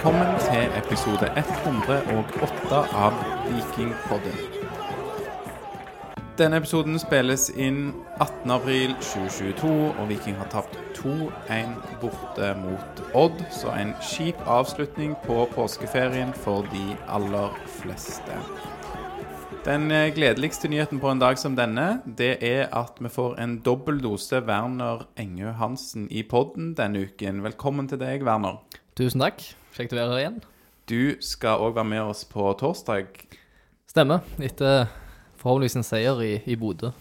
[0.00, 3.16] velkommen til episode 108 av
[3.50, 4.38] Vikingpodden.
[6.38, 13.44] Denne episoden spilles inn 18.4.2022, og Viking har tapt 2-1 borte mot Odd.
[13.52, 18.40] Så en kjip avslutning på påskeferien for de aller fleste.
[19.68, 23.60] Den eh, gledeligste nyheten på en dag som denne, det er at vi får en
[23.60, 27.44] dobbel dose Werner Engø Hansen i podden denne uken.
[27.44, 28.62] Velkommen til deg, Werner.
[28.96, 29.59] Tusen takk.
[29.76, 30.40] Kjekt å være her igjen.
[30.90, 33.12] Du skal òg være med oss på torsdag,
[33.90, 34.20] Stemmer.
[34.38, 34.84] Etter
[35.40, 36.92] forhåpentligvis en seier i, i Bodø.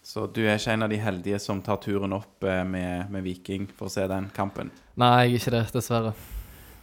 [0.00, 3.26] så du er ikke en av de heldige som tar turen opp eh, med, med
[3.26, 4.70] Viking for å se den kampen.
[4.96, 6.14] Nei, jeg er ikke det, dessverre.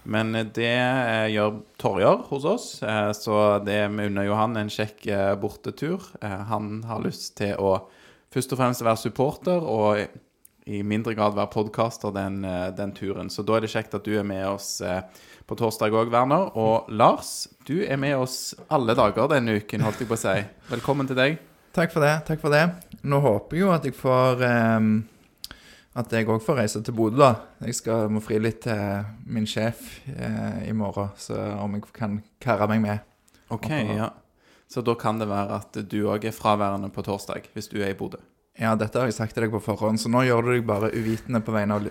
[0.05, 4.53] Men eh, det eh, gjør Torjar hos oss, eh, så det vi unner jo han
[4.61, 6.05] en kjekk eh, bortetur.
[6.21, 7.79] Eh, han har lyst til å
[8.35, 10.05] først og fremst være supporter, og
[10.65, 13.29] i- mindre grad være podkaster den, eh, den turen.
[13.29, 15.01] Så da er det kjekt at du er med oss eh,
[15.47, 16.51] på torsdag òg, Werner.
[16.57, 20.43] Og Lars, du er med oss alle dager denne uken, holdt jeg på å si.
[20.71, 21.37] Velkommen til deg.
[21.75, 22.25] Takk for det.
[22.25, 22.63] takk for det.
[23.03, 24.41] Nå håper jeg jo at jeg får
[24.77, 25.03] um,
[25.95, 27.35] At jeg òg får reise til Bodø, da.
[27.63, 32.17] Jeg skal, må fri litt til min sjef uh, i morgen, så om jeg kan
[32.43, 32.99] karre meg med.
[33.49, 34.09] Ok, ja.
[34.67, 37.93] Så da kan det være at du òg er fraværende på torsdag, hvis du er
[37.93, 38.17] i Bodø.
[38.55, 40.87] Ja, dette har jeg sagt til deg på forhånd, så nå gjør du deg bare
[40.95, 41.87] uvitende på vegne av,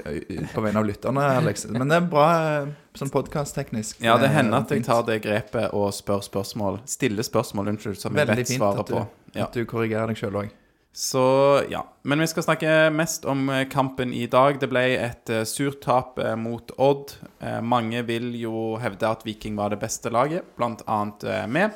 [0.54, 1.66] på vegne av lytterne, Alex.
[1.68, 4.00] Men det er bra eh, sånn podkast-teknisk.
[4.00, 6.80] Ja, det Eh, hender at jeg tar det grepet og spør spørsmål.
[6.88, 9.42] Stiller spørsmål, unnskyld, som jeg vet svarer svaret Veldig fint på.
[9.44, 10.54] At du korrigerer deg sjøl òg.
[10.94, 11.24] Så
[11.68, 11.82] ja.
[12.06, 14.56] Men vi skal snakke mest om eh, kampen i dag.
[14.62, 17.16] Det ble et eh, surt tap eh, mot Odd.
[17.42, 21.74] Eh, mange vil jo hevde at Viking var det beste laget, blant annet eh, med.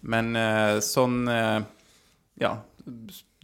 [0.00, 1.58] Men eh, sånn eh,
[2.40, 2.54] Ja.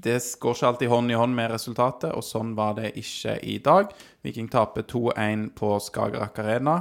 [0.07, 3.57] Det går ikke alltid hånd i hånd med resultatet, og sånn var det ikke i
[3.59, 3.91] dag.
[4.23, 6.77] Viking taper 2-1 på Skagerrak Arena.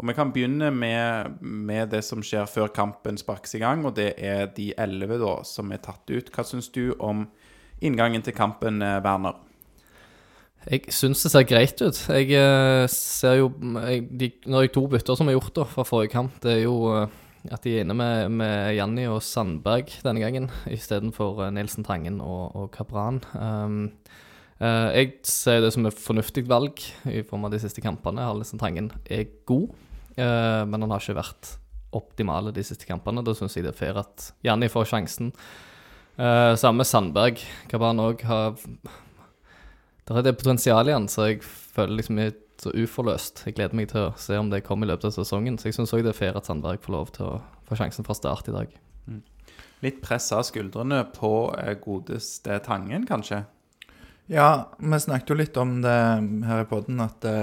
[0.00, 3.94] Og Vi kan begynne med, med det som skjer før kampen sparkes i gang, og
[3.98, 6.32] det er de elleve som er tatt ut.
[6.32, 7.26] Hva syns du om
[7.82, 9.36] inngangen til kampen, eh, Werner?
[10.64, 11.98] Jeg syns det ser greit ut.
[12.08, 15.84] Jeg eh, ser jo jeg, de, Når jeg to bytter som er gjort da, fra
[15.86, 17.08] forrige kamp, det er jo eh,
[17.50, 22.20] at de er inne med, med Janni og Sandberg denne gangen, istedenfor Nilsen Nelson Tangen
[22.22, 23.22] og, og Kabran.
[23.34, 23.80] Um,
[24.60, 28.28] uh, jeg ser det som et fornuftig valg i form av de siste kampene.
[28.38, 29.72] Nilsen Tangen er god,
[30.18, 31.56] uh, men han har ikke vært
[31.92, 33.24] optimale de siste kampene.
[33.26, 35.34] Da syns jeg det er fair at Janni får sjansen.
[36.14, 37.42] Uh, samme Sandberg.
[37.72, 38.54] Kabran òg har
[40.02, 43.44] det er det potensialet i han, så jeg føler liksom jeg så uforløst.
[43.46, 45.56] Jeg gleder meg til å se om det kommer i løpet av sesongen.
[45.58, 48.06] Så jeg syns òg det er fair at Sandberg får lov til å få sjansen
[48.06, 48.76] fra start i dag.
[49.82, 53.42] Litt press av skuldrene på eh, godeste Tangen, kanskje?
[54.30, 55.98] Ja, vi snakket jo litt om det
[56.46, 57.34] her i podden, at det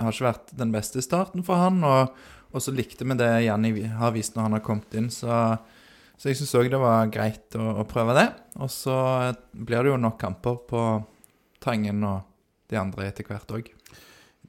[0.00, 1.78] har ikke vært den beste starten for han.
[1.86, 2.16] Og,
[2.50, 5.54] og så likte vi det Janni har vist når han har kommet inn, så,
[6.18, 8.26] så jeg syns òg det var greit å, å prøve det.
[8.58, 8.96] Og så
[9.54, 10.84] blir det jo nok kamper på
[11.62, 12.26] Tangen og
[12.72, 13.70] de andre etter hvert òg.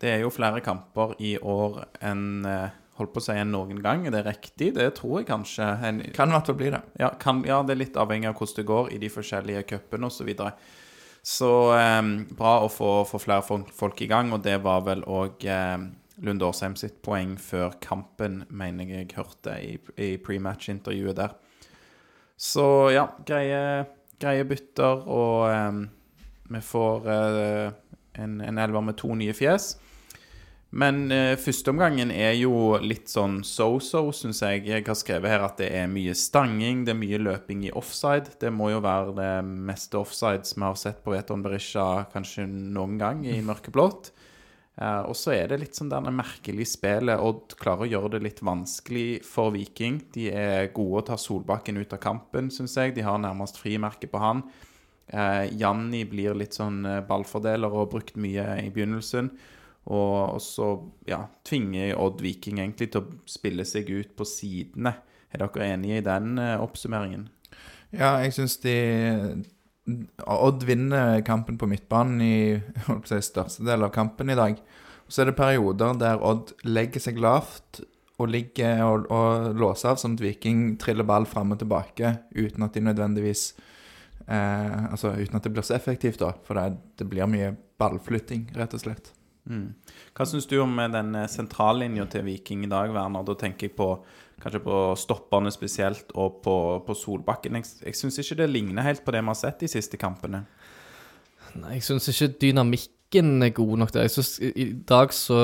[0.02, 3.82] Det er jo flere kamper i år enn eh, holdt på å si enn noen
[3.84, 4.06] gang.
[4.08, 4.72] Er det riktig?
[4.78, 5.68] Det tror jeg kanskje.
[5.88, 6.82] En, Kan i hvert fall bli det.
[7.02, 10.10] ja, kan, ja, det er litt avhengig av hvordan det går i de forskjellige cupene
[10.10, 10.22] osv.
[10.22, 10.54] Så, videre.
[11.26, 12.02] så eh,
[12.38, 15.78] bra å få, få flere folk, i gang, og det var vel òg eh,
[16.22, 21.34] Lunde Årsheim sitt poeng før kampen, mener jeg jeg hørte i, i pre-match-intervjuet der.
[22.38, 23.86] Så ja, greie,
[24.22, 25.82] greie bytter, og eh,
[26.52, 27.80] vi får eh,
[28.22, 29.76] en, en elver med to nye fjes.
[30.72, 34.64] Men eh, førsteomgangen er jo litt sånn so-so, syns jeg.
[34.70, 38.38] Jeg har skrevet her at det er mye stanging, det er mye løping i offside.
[38.40, 42.96] Det må jo være det meste offsides vi har sett på Veton Berisha kanskje noen
[43.02, 44.14] gang i mørkeblått.
[44.80, 47.20] Eh, og så er det litt sånn der merkelig spillet.
[47.20, 50.00] Odd klarer å gjøre det litt vanskelig for Viking.
[50.16, 52.96] De er gode å ta Solbakken ut av kampen, syns jeg.
[52.96, 54.46] De har nærmest frimerke på han.
[55.12, 59.34] Eh, Janni blir litt sånn eh, ballfordeler og brukt mye i begynnelsen.
[59.90, 60.68] Og, så
[61.10, 64.94] ja, tvinger Odd Viking egentlig til å spille seg ut på sidene.
[65.32, 67.26] Er dere enige i den eh, oppsummeringen?
[67.92, 68.76] Ja, jeg syns de
[70.30, 72.36] Odd vinner kampen på midtbanen i
[73.10, 74.60] si, største del av kampen i dag.
[75.12, 77.82] Så er det perioder der Odd legger seg lavt
[78.22, 82.68] og ligger og, og låser av, sånn at Viking triller ball fram og tilbake uten
[82.68, 83.48] at de nødvendigvis
[84.28, 86.36] eh, Altså uten at det blir så effektivt, da.
[86.46, 89.12] For det, det blir mye ballflytting, rett og slett.
[89.50, 89.72] Mm.
[90.18, 93.26] Hva syns du om eh, den eh, sentrallinja til Viking i dag, Werner?
[93.26, 93.94] Da tenker jeg på
[94.42, 96.56] kanskje på stopperne spesielt, og på,
[96.86, 97.60] på Solbakken.
[97.60, 100.46] Jeg, jeg syns ikke det ligner helt på det vi har sett de siste kampene.
[101.60, 104.06] Nei, jeg syns ikke dynamikken er god nok der.
[104.08, 105.40] Jeg synes i, dag så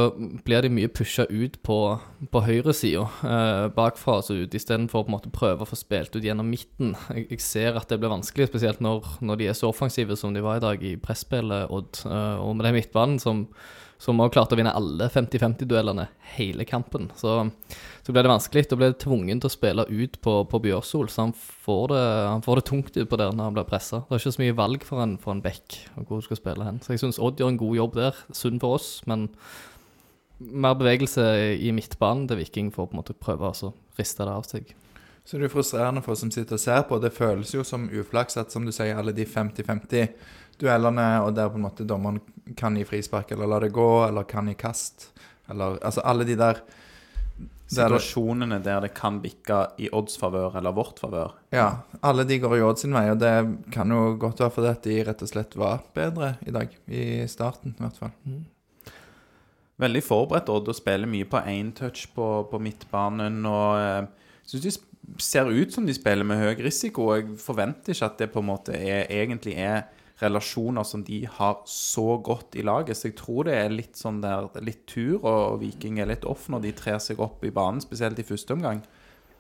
[0.46, 1.80] blir de mye pusha ut på,
[2.32, 5.78] på høyresida, eh, bakfra og så ut, istedenfor å på en måte prøve å få
[5.80, 6.96] spilt ut gjennom midten.
[7.12, 10.34] Jeg, jeg ser at det blir vanskelig, spesielt når, når de er så offensive som
[10.34, 12.06] de var i dag i presspillet, Odd.
[12.08, 13.50] Eh, og med den midtbanen som
[14.02, 17.10] som òg klarte å vinne alle 50-50-duellene hele kampen.
[17.18, 17.34] Så,
[18.06, 18.68] så ble det vanskelig.
[18.70, 22.04] Da ble det tvungen til å spille ut på, på Bjørsol, så han får, det,
[22.30, 24.04] han får det tungt utpå der når han blir pressa.
[24.06, 26.68] Det er ikke så mye valg for en, for en back hvor du skal spille
[26.68, 26.82] hen.
[26.86, 28.22] Så jeg syns Odd gjør en god jobb der.
[28.38, 29.32] Sunn for oss, men
[30.38, 31.24] mer bevegelse
[31.58, 34.76] i midtbanen til Viking for å på en måte prøve å riste det av seg.
[35.28, 37.02] Så det er frustrerende for oss som sitter og ser på.
[37.04, 40.14] Det føles jo som uflaks at, som du sier, alle de 50-50
[40.62, 42.22] duellene, og der på en måte dommeren
[42.58, 45.10] kan gi frispark eller la det gå, eller kan gi kast,
[45.52, 46.64] eller Altså alle de der
[47.68, 51.34] Situasjonene der det kan bikke i odds favør eller vårt favør.
[51.52, 53.34] Ja, alle de går i odds sin vei, og det
[53.76, 56.72] kan jo godt være fordi at de rett og slett var bedre i dag.
[56.88, 58.14] I starten, i hvert fall.
[58.24, 58.46] Mm.
[59.84, 63.44] Veldig forberedt Odd og spiller mye på én touch på, på, midtbanen.
[63.46, 64.72] og jeg eh, syns de
[65.22, 67.12] ser ut som de spiller med høy risiko.
[67.12, 69.88] og Jeg forventer ikke at det på en måte er, egentlig er
[70.22, 72.98] relasjoner som de har så godt i laget.
[72.98, 76.48] Så jeg tror det er litt sånn der litt tur, og Viking er litt off
[76.50, 78.82] når de trer seg opp i banen, spesielt i første omgang.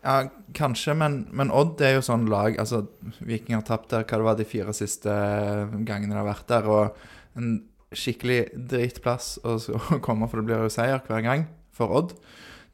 [0.05, 0.21] Ja,
[0.55, 2.83] kanskje, men, men, Odd er jo sånn lag Altså,
[3.17, 6.69] Viking har tapt der hva det var de fire siste gangene de har vært der.
[6.69, 7.55] Og en
[7.97, 9.57] skikkelig dritplass å
[10.05, 12.13] komme, for det blir jo seier hver gang for Odd,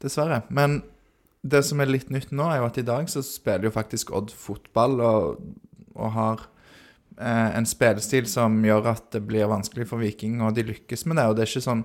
[0.04, 0.42] dessverre.
[0.52, 0.82] Men
[1.44, 4.12] det som er litt nytt nå, er jo at i dag så spiller jo faktisk
[4.16, 5.42] Odd fotball og,
[5.92, 6.46] og har
[7.18, 11.20] eh, en spillestil som gjør at det blir vanskelig for Viking, og de lykkes med
[11.20, 11.26] det.
[11.28, 11.84] Og det er ikke sånn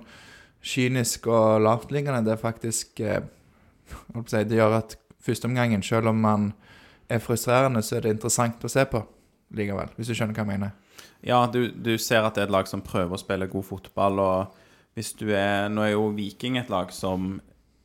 [0.64, 2.24] kynisk og lavtliggende.
[2.24, 3.20] Det er faktisk eh,
[4.32, 6.50] si, Det gjør at førsteomgangen, selv om man
[7.10, 9.02] er frustrerende, så er det interessant å se på
[9.58, 10.72] likevel, hvis du skjønner hva jeg mener.
[11.26, 14.22] Ja, du, du ser at det er et lag som prøver å spille god fotball,
[14.22, 14.58] og
[14.96, 17.40] hvis du er Nå er jo Viking et lag som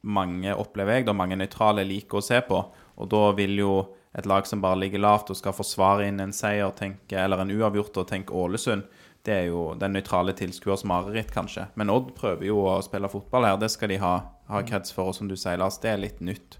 [0.05, 2.61] mange opplever jeg, da mange nøytrale liker å se på,
[2.95, 3.71] og da vil jo
[4.15, 7.51] et lag som bare ligger lavt og skal forsvare inn en seier, tenke, eller en
[7.51, 8.85] uavgjort og tenke Ålesund,
[9.25, 11.65] det er jo den nøytrale tilskuers mareritt, kanskje.
[11.79, 13.57] Men Odd prøver jo å spille fotball her.
[13.57, 14.13] Det skal de ha,
[14.51, 15.09] ha kreds for.
[15.09, 16.59] Og som du sier, Lars, det er litt nytt.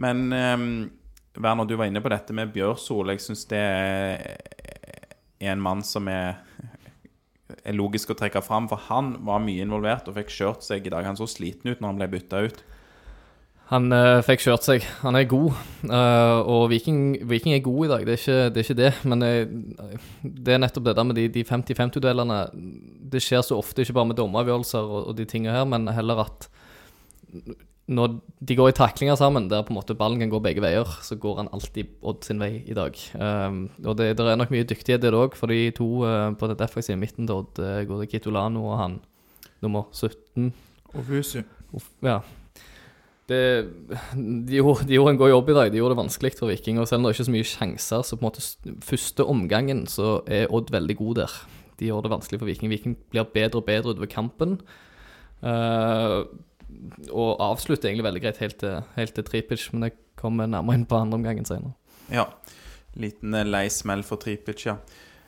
[0.00, 0.64] Men um,
[1.36, 3.12] Werner, du var inne på dette med Bjørsol.
[3.12, 6.40] Jeg syns det er en mann som er,
[7.64, 8.68] er logisk å trekke fram.
[8.70, 11.06] For han var mye involvert og fikk kjørt seg i dag.
[11.08, 12.62] Han så sliten ut når han ble bytta ut.
[13.72, 14.84] Han uh, fikk kjørt seg.
[15.00, 15.54] Han er god.
[15.86, 18.50] Uh, og Viking, Viking, er god i dag, det er ikke det.
[18.52, 18.90] Er ikke det.
[19.08, 22.40] Men uh, det er nettopp det der med de, 50-50-duellene.
[23.12, 26.26] Det skjer så ofte, ikke bare med dommeravgjørelser og, og de tingene her, men heller
[26.26, 26.50] at
[27.92, 30.88] når de går i taklinger sammen, der på en måte ballen kan gå begge veier,
[31.04, 32.98] så går han alltid Odd sin vei i dag.
[33.14, 35.88] Um, og det, det, er nok mye dyktighet i det òg, for de to
[36.38, 39.00] på det defensive midten til Odd går det Kitolano og han
[39.62, 40.52] nummer 17.
[40.98, 41.42] Ofusu.
[42.04, 42.20] Ja,
[43.30, 43.40] det,
[44.16, 45.72] de, gjorde, de, gjorde, en god jobb i dag.
[45.72, 46.80] De gjorde det vanskelig for Viking.
[46.80, 49.84] Og selv om det er ikke så mye sjanser, så på en måte første omgangen
[49.90, 51.36] så er Odd veldig god der.
[51.80, 52.72] De gjør det vanskelig for Viking.
[52.72, 54.58] Viking blir bedre og bedre utover kampen.
[55.42, 56.22] Uh,
[57.10, 60.88] og avslutter egentlig veldig greit helt til, helt til Tripic, men det kommer nærmere inn
[60.88, 61.74] på andre omgangen senere.
[62.12, 62.26] Ja.
[63.00, 64.76] Liten eh, lei smell for Tripic, ja.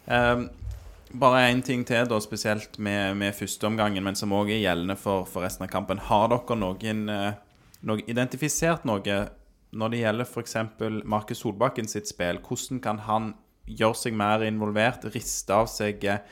[0.04, 0.48] Um,
[1.14, 5.28] bare én ting til, da, spesielt med, med førsteomgangen, men som òg er gjeldende for,
[5.30, 6.02] for, resten av kampen.
[6.10, 7.06] Har dere noen
[7.84, 9.18] noen identifisert noe
[9.74, 10.56] når det gjelder f.eks.
[11.04, 12.40] Markus Solbakken sitt spill.
[12.42, 13.32] Hvordan kan han
[13.66, 16.22] gjøre seg mer involvert, riste av seg eh,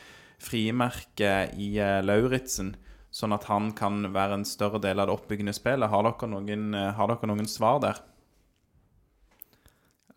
[0.42, 2.75] frimerket i Lauritzen,
[3.12, 5.90] sånn at han kan være en større del av det oppbyggende spillet?
[5.92, 8.00] Har dere noen, uh, har dere noen svar der?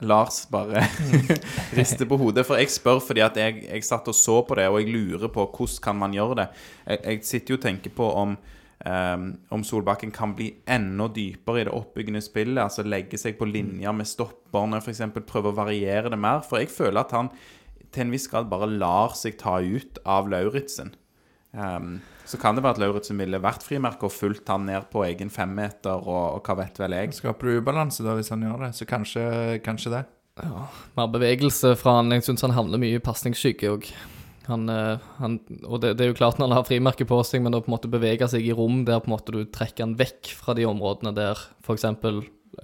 [0.04, 0.82] Lars bare
[1.78, 2.44] rister på hodet.
[2.48, 5.32] For jeg spør fordi at jeg, jeg, satt og så på det, og jeg lurer
[5.32, 6.50] på hvordan kan man gjøre det.
[6.84, 8.38] Jeg, jeg sitter jo og tenker på om
[8.86, 12.60] Um, om Solbakken kan bli enda dypere i det oppbyggende spillet.
[12.62, 15.02] Altså legge seg på linjer med stopperne, f.eks.
[15.25, 16.44] Prøve å variere det mer.
[16.46, 17.32] For jeg føler at han
[17.96, 20.94] til en viss grad bare lar seg ta ut av Lauritzen.
[21.56, 25.04] Um, så kan det være at Lauritzen ville vært frimerke og fulgt han ned på
[25.06, 27.14] egen femmeter, og, og hva vet vel jeg.
[27.20, 29.26] Skaper du ubalanse da hvis han gjør det, så kanskje,
[29.66, 30.04] kanskje det.
[30.42, 30.66] Ja,
[30.98, 32.12] Mer bevegelse fra han.
[32.12, 33.90] Jeg syns han havner mye i pasningsskygge òg.
[34.50, 37.46] Han, eh, han, og det, det, er jo klart når han har frimerke på seg,
[37.46, 39.88] men å på en måte bevege seg i rom der på en måte du trekker
[39.88, 41.88] han vekk fra de områdene der f.eks.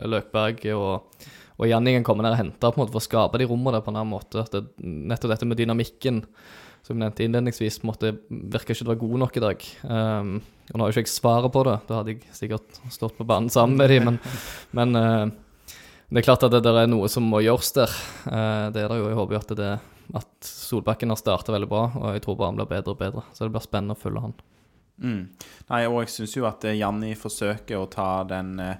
[0.07, 1.23] Løkberg og,
[1.57, 3.85] og Janningen kommer ned og henter på en måte for å skape de rommene der
[3.85, 4.45] på en annen måte.
[4.53, 6.21] Det, nettopp dette med dynamikken
[6.91, 9.69] som jeg nevnte innledningsvis, måtte, en ikke ikke det var god nok i dag.
[9.83, 10.33] Um,
[10.71, 13.27] og nå har jo ikke jeg svaret på det, da hadde jeg sikkert stått på
[13.27, 14.19] banen sammen med dem, men,
[14.77, 15.77] men uh,
[16.11, 17.97] det er klart at det der er noe som må gjøres der.
[18.27, 19.09] Uh, det er det jo.
[19.09, 19.73] Jeg håper jo at, det,
[20.21, 23.27] at Solbakken har starta veldig bra, og jeg tror bare han blir bedre og bedre.
[23.31, 24.35] Så det blir spennende å følge han.
[25.01, 25.21] Mm.
[25.71, 28.77] Nei, og jeg syns jo at eh, Janni forsøker å ta den eh,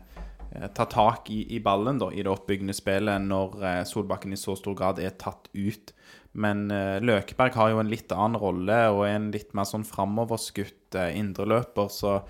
[0.76, 4.58] Ta tak i, i ballen da, i det oppbyggende spillet når eh, Solbakken i så
[4.60, 5.94] stor grad er tatt ut.
[6.32, 9.84] Men eh, Løkeberg har jo en litt annen rolle og er en litt mer sånn
[9.88, 12.22] framoverskutt uh, indreløper, så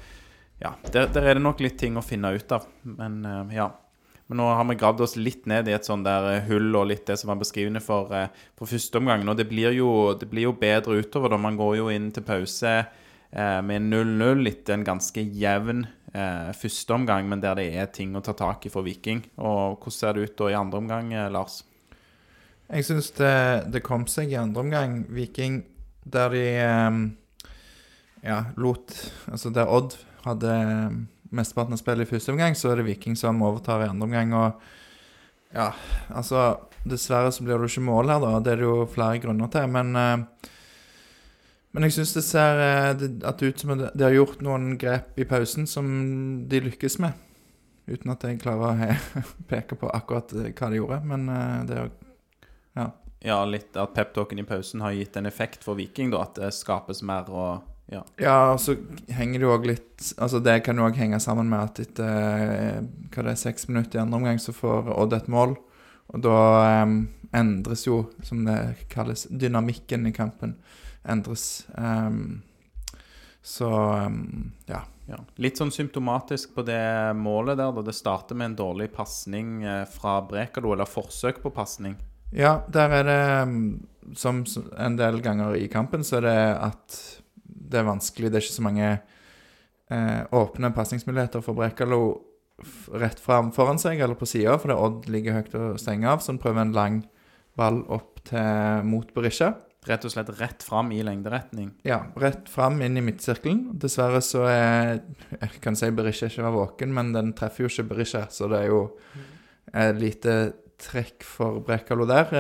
[0.62, 2.68] ja, der, der er det nok litt ting å finne ut av.
[2.86, 3.72] Men eh, ja.
[4.30, 7.04] Men nå har vi gravd oss litt ned i et sånn der hull og litt
[7.10, 8.14] det som var beskrivende for,
[8.56, 9.26] for første omgang.
[9.28, 11.40] Og det blir, jo, det blir jo bedre utover, da.
[11.42, 16.96] Man går jo inn til pause eh, med 0-0 etter en ganske jevn eh, første
[16.96, 19.26] omgang, men der det er ting å ta tak i for Viking.
[19.42, 21.60] Og hvordan ser det ut da i andre omgang, Lars?
[22.72, 23.36] Jeg syns det,
[23.74, 25.66] det kom seg i andre omgang, Viking,
[26.08, 27.02] der de ehm,
[28.24, 28.94] ja, lot
[29.28, 31.02] Altså der Odd hadde ehm,
[31.36, 34.32] mesteparten av spillet i første omgang, så er det Viking som overtar i andre omgang.
[34.36, 35.72] Og ja,
[36.16, 38.38] altså Dessverre så blir det jo ikke mål her, da.
[38.42, 39.68] Det er det jo flere grunner til.
[39.70, 40.48] Men, eh,
[41.72, 45.28] men jeg syns det ser eh, at ut som de har gjort noen grep i
[45.30, 45.92] pausen som
[46.50, 47.20] de lykkes med.
[47.92, 51.04] Uten at jeg klarer å peke på akkurat eh, hva de gjorde.
[51.12, 51.30] Men
[51.70, 51.92] det er
[52.78, 52.92] Ja.
[53.22, 56.24] Ja, litt at peptalken i pausen har gitt en effekt for Viking, da.
[56.26, 58.02] At det skapes mer og ja.
[58.22, 58.78] Ja, og så
[59.12, 62.44] henger det jo òg litt Altså Det kan jo òg henge sammen med at etter
[62.46, 62.78] eh,
[63.12, 65.58] hva det er, seks minutter i andre omgang så får Odd et mål.
[66.12, 66.38] Og da
[66.84, 66.96] um,
[67.36, 68.58] endres jo, som det
[68.92, 70.58] kalles, dynamikken i kampen.
[71.08, 71.66] Endres.
[71.76, 72.42] Um,
[73.42, 73.70] så
[74.08, 74.82] um, ja.
[75.12, 75.18] Ja.
[75.44, 76.82] Litt sånn symptomatisk på det
[77.20, 81.52] målet der, da det starter med en dårlig pasning eh, fra Brekalo, eller forsøk på
[81.52, 81.98] pasning.
[82.32, 84.44] Ja, der er det Som
[84.78, 87.00] en del ganger i kampen, så er det at
[87.46, 88.32] det er vanskelig.
[88.32, 92.02] Det er ikke så mange eh, åpne pasningsmuligheter for Brekalo
[93.00, 96.34] rett fram foran seg eller på sida, fordi Odd ligger høyt og stenger av, så
[96.34, 97.02] han prøver en lang
[97.58, 99.54] ball opp til mot Berisha.
[99.88, 101.72] Rett og slett rett fram i lengderetning.
[101.88, 103.72] Ja, rett fram inn i midtsirkelen.
[103.82, 105.00] Dessverre så er
[105.40, 108.60] Jeg kan si Berisha ikke var våken, men den treffer jo ikke Berisha, så det
[108.62, 108.84] er jo
[109.74, 110.36] et lite
[110.82, 112.34] trekk for Brekalo der.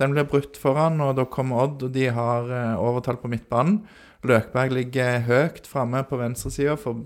[0.00, 3.82] Den blir brutt foran, og da kommer Odd, og de har eh, overtall på midtbanen.
[4.26, 7.04] Løkberg ligger høyt framme på venstresida, for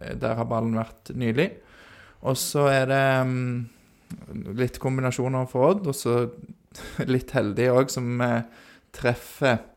[0.00, 1.48] eh, der har ballen vært nylig.
[2.26, 3.04] Og så er det
[4.58, 6.16] litt kombinasjoner for Odd, og så
[7.14, 8.40] litt heldig òg, som eh,
[8.92, 9.68] treffer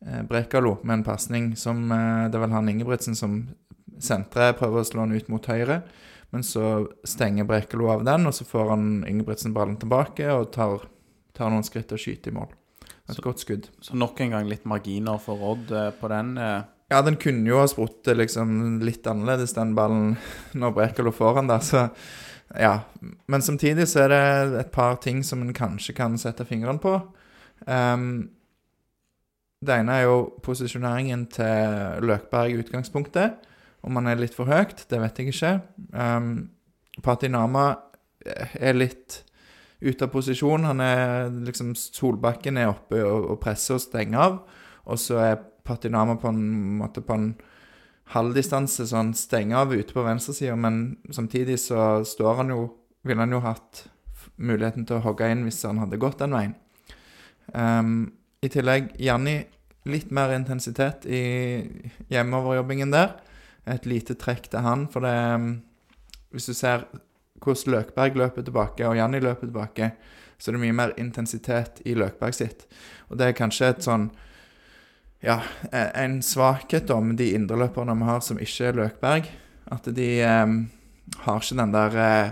[0.00, 3.34] Brekalo med en pasning som Det er vel han Ingebrigtsen som
[4.00, 5.82] sentrer, prøver å slå han ut mot høyre.
[6.32, 10.84] Men så stenger Brekalo av den, og så får han Ingebrigtsen ballen tilbake og tar,
[11.34, 12.52] tar noen skritt og skyter i mål.
[13.10, 13.68] Et Så- godt skudd.
[13.82, 16.36] Så nok en gang litt marginer for Odd eh, på den.
[16.38, 16.62] eh.
[16.90, 20.16] Ja, den kunne jo ha sprutt liksom litt annerledes, den ballen,
[20.54, 21.90] når Brekalo får den der, så
[22.58, 22.80] ja.
[23.28, 26.96] Men samtidig så er det et par ting som en kanskje kan sette fingrene på.
[27.66, 28.30] Um,
[29.62, 33.36] det ene er jo posisjoneringen til Løkberg i utgangspunktet.
[33.86, 35.52] Om han er litt for høyt, det vet jeg ikke.
[35.94, 36.50] Um,
[37.04, 37.66] Patinama
[38.60, 39.22] er litt
[39.80, 40.66] ute av posisjon.
[40.68, 44.42] Han er liksom Solbakken er oppe og, og presser og stenger av.
[44.90, 46.42] Og så er Patinama på en
[46.80, 47.30] måte på en
[48.10, 52.68] halvdistanse, så han stenger av ute på venstresida, men samtidig så står han jo
[53.00, 53.86] Ville han jo hatt
[54.36, 56.50] muligheten til å hogge inn hvis han hadde gått den veien.
[57.56, 58.10] Um,
[58.44, 59.38] I tillegg, Janni,
[59.88, 61.20] litt mer intensitet i
[62.12, 63.14] hjemmeoverjobbingen der.
[63.68, 65.50] Et lite trekk til han, for det um,
[66.30, 66.86] Hvis du ser
[67.40, 69.90] hvordan Løkberg løper tilbake, og Janni løper tilbake,
[70.38, 72.66] så er det mye mer intensitet i Løkberg sitt.
[73.08, 74.10] Og det er kanskje et sånn
[75.20, 79.26] Ja, e- en svakhet med de indreløperne vi har som ikke er Løkberg.
[79.70, 80.70] At de um,
[81.26, 82.30] har ikke den der eh,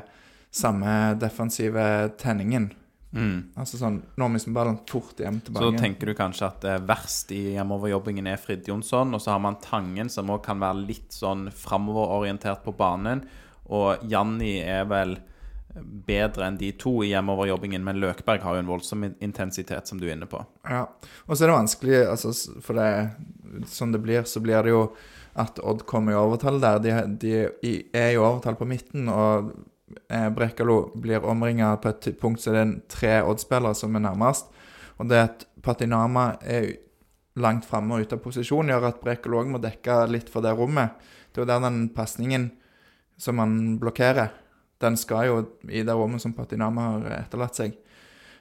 [0.50, 2.72] samme defensive tenningen.
[3.08, 3.54] Mm.
[3.56, 7.30] Altså sånn Nå har vi bare fort hjem Så tenker du kanskje at det verst
[7.32, 11.16] i hjemoverjobbingen er Frid Jonsson, og så har man Tangen, som òg kan være litt
[11.16, 13.24] sånn framoverorientert på banen.
[13.72, 15.16] Og Janni er vel
[15.78, 20.08] bedre enn de to i hjemoverjobbingen, men Løkberg har jo en voldsom intensitet, som du
[20.08, 20.40] er inne på.
[20.68, 20.84] Ja.
[21.26, 22.32] Og så er det vanskelig, altså,
[22.64, 24.82] for det sånn det blir, så blir det jo
[25.38, 26.80] at Odd kommer i overtall der.
[26.82, 29.52] De, de er i overtall på midten, og
[30.08, 34.50] eh, Brekalo blir omringa på et punkt så det er tre Odd-spillere som er nærmest.
[34.98, 36.72] Og det at Patinama er
[37.38, 40.54] langt framme og ute av posisjon, gjør at Brekalo òg må dekke litt for det
[40.58, 40.96] rommet.
[41.30, 42.50] Det er jo der den pasningen
[43.18, 44.32] som han blokkerer,
[44.82, 47.78] den skal jo i det rommet som Patinama har etterlatt seg.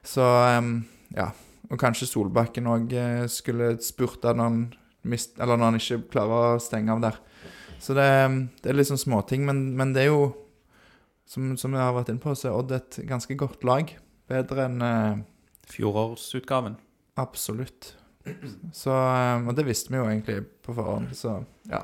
[0.05, 0.79] Så em,
[1.15, 1.31] ja.
[1.67, 2.93] Og kanskje Solbakken òg
[3.27, 4.59] skulle spurta når han
[5.07, 7.17] når han ikke klarer å stenge av der.
[7.79, 8.07] Så det,
[8.63, 10.21] det er liksom småting, men, men det er jo
[11.27, 13.91] som, som jeg har vært inne på, så er Odd et ganske godt lag.
[14.31, 15.23] Bedre enn eh,
[15.67, 16.77] Fjorårsutgaven.
[17.19, 17.93] absolutt.
[18.75, 21.81] Så, eh, og det visste vi jo egentlig på forhånd, så ja.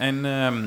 [0.00, 0.60] En, eh,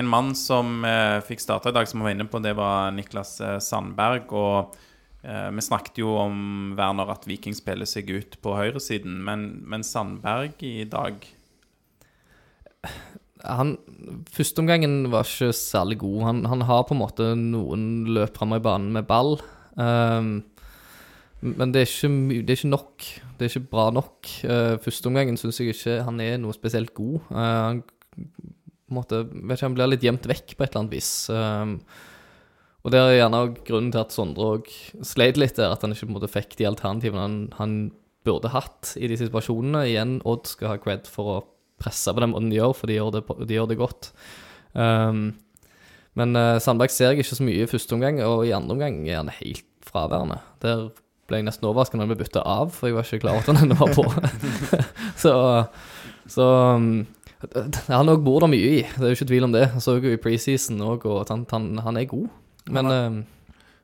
[0.00, 2.90] en mann som eh, fikk starta i dag, som vi var inne på, det var
[2.94, 4.32] Niklas Sandberg.
[4.34, 4.82] Og
[5.26, 10.62] vi snakket jo om Werner at Viking spiller seg ut på høyresiden, men, men Sandberg
[10.62, 11.24] i dag
[13.44, 13.76] Han,
[14.32, 16.20] Førsteomgangen var ikke særlig god.
[16.24, 19.36] Han, han har på en måte noen løp fram i banen med ball.
[19.76, 20.38] Um,
[21.44, 23.08] men det er, ikke, det er ikke nok.
[23.36, 24.32] Det er ikke bra nok.
[24.46, 27.20] Uh, Førsteomgangen syns jeg ikke han er noe spesielt god.
[27.28, 27.82] Uh, han
[28.96, 31.10] måte, vet ikke, han blir litt gjemt vekk på et eller annet vis.
[31.28, 31.76] Um,
[32.86, 34.68] og det er gjerne grunnen til at Sondre òg
[35.04, 37.72] sleit litt der, at han ikke måte fikk de alternativene han, han
[38.26, 39.84] burde hatt i de situasjonene.
[39.90, 41.38] Igjen, Odd skal ha cred for å
[41.82, 44.12] presse på den måten de gjør, for de gjør det, de gjør det godt.
[44.72, 45.26] Um,
[46.16, 49.02] men uh, Sandberg ser jeg ikke så mye i første omgang, og i andre omgang
[49.08, 50.38] er han helt fraværende.
[50.64, 50.88] Der
[51.26, 53.44] ble jeg nesten overrasket når han ble bytta av, for jeg var ikke klar over
[53.44, 54.06] at han ennå var på.
[55.22, 55.34] så
[56.30, 57.06] så um,
[57.92, 59.66] han òg bor det mye i, det er jo ikke tvil om det.
[59.68, 62.28] Jeg så jo i preseason òg, og han, han, han er god.
[62.72, 63.18] Men um,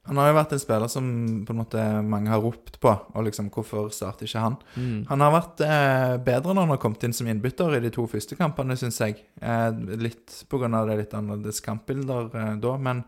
[0.09, 1.05] Han har jo vært en spiller som
[1.47, 4.57] på en måte mange har ropt på, og liksom hvorfor starter ikke han?
[4.75, 7.93] mm, Han har vært eh, bedre når han har kommet inn som innbytter i de
[7.95, 9.21] to første kampene, syns jeg.
[9.39, 9.69] Eh,
[10.03, 10.67] litt pga.
[10.89, 13.05] det litt annerledes kampbilder eh, da, men,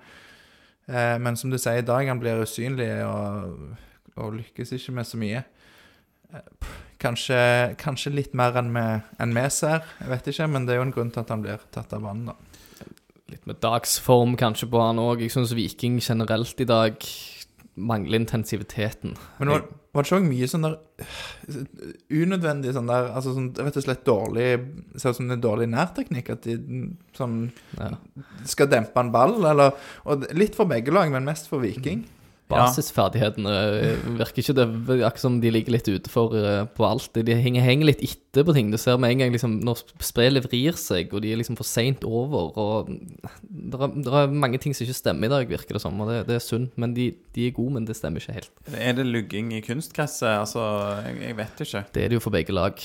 [0.87, 3.75] eh, men som du sier i dag, han blir usynlig og,
[4.15, 5.43] og lykkes ikke med så mye.
[6.33, 6.73] Eh,
[7.05, 7.37] Kanskje,
[7.77, 8.83] kanskje litt mer enn vi,
[9.21, 11.43] enn vi ser, jeg vet ikke, men det er jo en grunn til at han
[11.45, 12.54] blir tatt av banen, da.
[13.33, 15.23] Litt med dagsform kanskje på han òg.
[15.25, 16.99] Jeg syns Viking generelt i dag
[17.75, 19.17] mangler intensiviteten.
[19.41, 19.65] Men var,
[19.95, 21.57] var det ikke òg mye sånn der øh,
[22.23, 24.45] Unødvendig sånn der Altså sånn rett og slett dårlig
[24.95, 26.31] Ser ut som det er dårlig nærteknikk.
[26.37, 26.55] At de
[27.19, 27.49] sånn
[27.81, 27.89] Ja.
[28.47, 29.75] skal dempe en ball, eller
[30.07, 32.05] Og litt for begge lag, men mest for Viking.
[32.51, 33.53] Basisferdighetene
[34.19, 34.67] virker ikke det
[35.05, 37.17] Akkurat som de ligger litt utenfor eh, på alt.
[37.17, 38.71] De henger, henger litt etter på ting.
[38.73, 41.69] Du ser med en gang liksom når spillet vrir seg, og de er liksom for
[41.69, 42.53] seint over.
[42.61, 46.01] Og det er, det er mange ting som ikke stemmer i dag, virker det som.
[46.05, 46.69] Og det, det er synd.
[46.81, 48.53] Men de, de er gode, men det stemmer ikke helt.
[48.77, 50.29] Er det lugging i kunstgresset?
[50.43, 50.67] Altså,
[51.07, 51.85] jeg, jeg vet ikke.
[51.97, 52.85] Det er det jo for begge lag.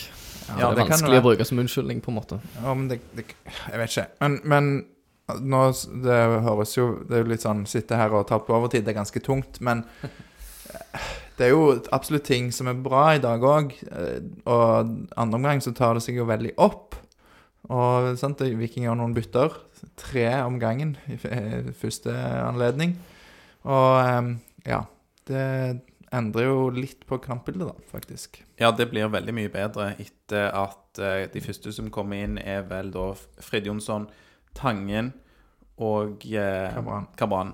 [0.57, 2.39] Ja, det er kan vanskelig å bruke som unnskyldning, på en måte.
[2.57, 4.07] Ja, men det, det Jeg vet ikke.
[4.23, 4.71] Men, men
[5.41, 5.61] nå
[6.03, 8.93] Det høres jo Det er jo litt sånn Sitte her og ta på overtid, det
[8.93, 9.85] er ganske tungt, men
[11.39, 13.71] det er jo absolutt ting som er bra i dag òg.
[14.43, 16.97] Og andre omgang så tar det seg jo veldig opp.
[17.69, 19.55] Og sant, Viking gjør noen bytter.
[19.99, 22.13] Tre om gangen i eh, første
[22.43, 22.97] anledning.
[23.67, 24.31] Og eh,
[24.69, 24.83] ja.
[25.29, 25.45] Det
[26.15, 28.39] endrer jo litt på kampbildet, da, faktisk.
[28.57, 32.65] Ja, det blir veldig mye bedre etter at eh, de første som kommer inn, er
[32.69, 33.11] vel da
[33.45, 34.09] Frid Jonsson,
[34.57, 35.13] Tangen
[35.79, 37.07] og eh, Kabran.
[37.17, 37.53] Kabran.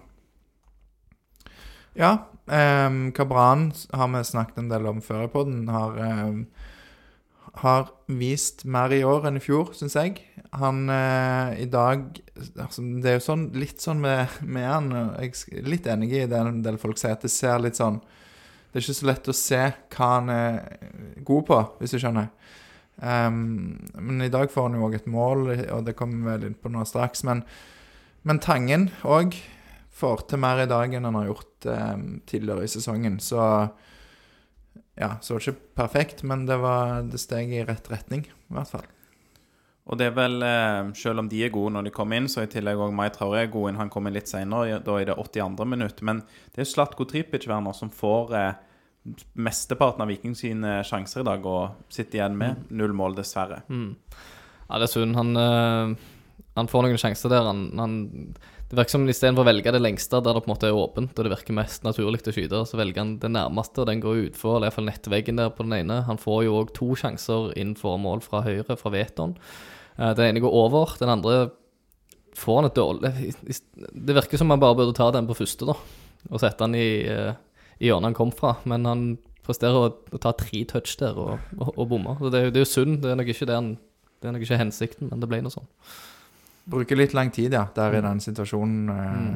[1.95, 5.67] Ja, um, Kabran har vi snakket en del om før i poden.
[5.71, 6.41] Har, ehm,
[7.61, 10.19] har vist mer i år enn i fjor, syns jeg.
[10.59, 12.03] Han eh, i dag
[12.59, 16.25] altså, Det er jo sånn, litt sånn med, med han Jeg er litt enig i
[16.31, 19.27] det en del folk sier, at det ser litt sånn Det er ikke så lett
[19.31, 19.61] å se
[19.95, 20.61] hva han er
[21.27, 22.31] god på, hvis du skjønner.
[23.01, 26.47] Ehm, men i dag får han jo òg et mål, og det kommer vi vel
[26.49, 27.25] inn på nå straks.
[27.27, 27.43] Men,
[28.23, 29.35] men Tangen òg
[29.95, 33.19] får til mer i dag enn han har gjort um, tidligere i sesongen.
[33.23, 33.39] Så
[34.95, 38.71] ja, så var ikke perfekt, men det var det steg i rett retning, i hvert
[38.71, 38.85] fall.
[39.85, 42.41] Og det er vel, eh, selv om de er gode når de kommer inn, så
[42.41, 43.77] i tillegg også Mai Traoré er god inn.
[43.77, 45.67] Han kommer litt senere, da i det 82.
[45.69, 46.01] minutt.
[46.01, 46.23] Men
[46.55, 48.55] det er Slatko Tripic, Werner, som får eh,
[49.37, 53.61] mesteparten av Vikings sine sjanser i dag, og sitter igjen med null mål, dessverre.
[53.69, 53.95] Mm.
[54.65, 55.15] Ja, det er synd.
[55.19, 55.95] Han, eh,
[56.57, 57.49] han får noen sjanser der.
[57.49, 57.97] Han, han,
[58.65, 61.13] det virker som istedenfor å velge det lengste, der det på en måte er åpent,
[61.13, 64.23] og det virker mest naturlig å skyte, så velger han det nærmeste, og den går
[64.29, 66.01] utfor, eller iallfall nettveggen der på den ene.
[66.09, 69.37] Han får jo òg to sjanser innenfor mål fra høyre, fra Veton.
[69.99, 71.51] Eh, Den ene går over, den andre
[72.35, 73.11] får han et dårlig
[73.95, 75.75] Det virker som han bare burde ta den på første, da,
[76.31, 77.37] og sette den i, eh,
[77.79, 79.05] i hjørnet han kom fra, men han
[79.45, 82.15] presterer å, å ta tre touch der og, og, og bomme.
[82.19, 83.01] Så det, det er jo synd.
[83.03, 83.73] Det er nok ikke den,
[84.21, 85.67] det er nok ikke hensikten, men det ble noe sånn.
[86.71, 88.89] Bruker litt lang tid, ja, der i den situasjonen.
[88.95, 89.35] eh,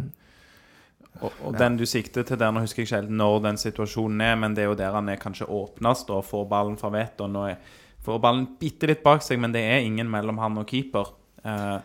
[1.19, 4.21] Og, og den du sikter til der, nå husker jeg ikke helt når den situasjonen
[4.23, 7.35] er, men det er jo der han er kanskje åpnest og får ballen fra Veton.
[7.35, 10.65] Og er- får ballen bitte litt bak seg, men det er ingen mellom han og
[10.69, 11.11] keeper.
[11.43, 11.79] Eh,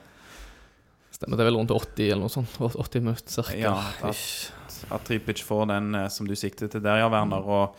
[1.15, 2.57] Stemmer, det er vel rundt 80 eller noe sånt.
[2.59, 3.59] 80 minutter cirka.
[3.59, 3.75] Ja,
[4.91, 7.43] at- Tripic får den eh, som du sikter til der, ja, Werner.
[7.45, 7.77] Og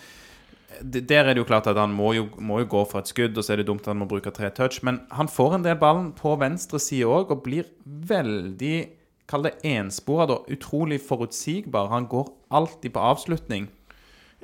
[0.81, 3.37] der er det jo klart at han må jo, må jo gå for et skudd,
[3.37, 4.81] og så er det dumt at han må bruke tre touch.
[4.83, 8.89] Men han får en del ballen på venstre side òg, og blir veldig
[9.25, 10.35] Kall det enspora, da.
[10.53, 11.87] Utrolig forutsigbar.
[11.89, 13.63] Han går alltid på avslutning.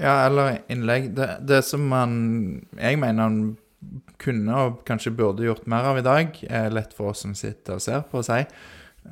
[0.01, 1.11] Ja, eller innlegg.
[1.13, 3.57] Det, det som han Jeg mener han
[4.17, 7.77] kunne og kanskje burde gjort mer av i dag, er lett for oss som sitter
[7.77, 8.39] og ser på å si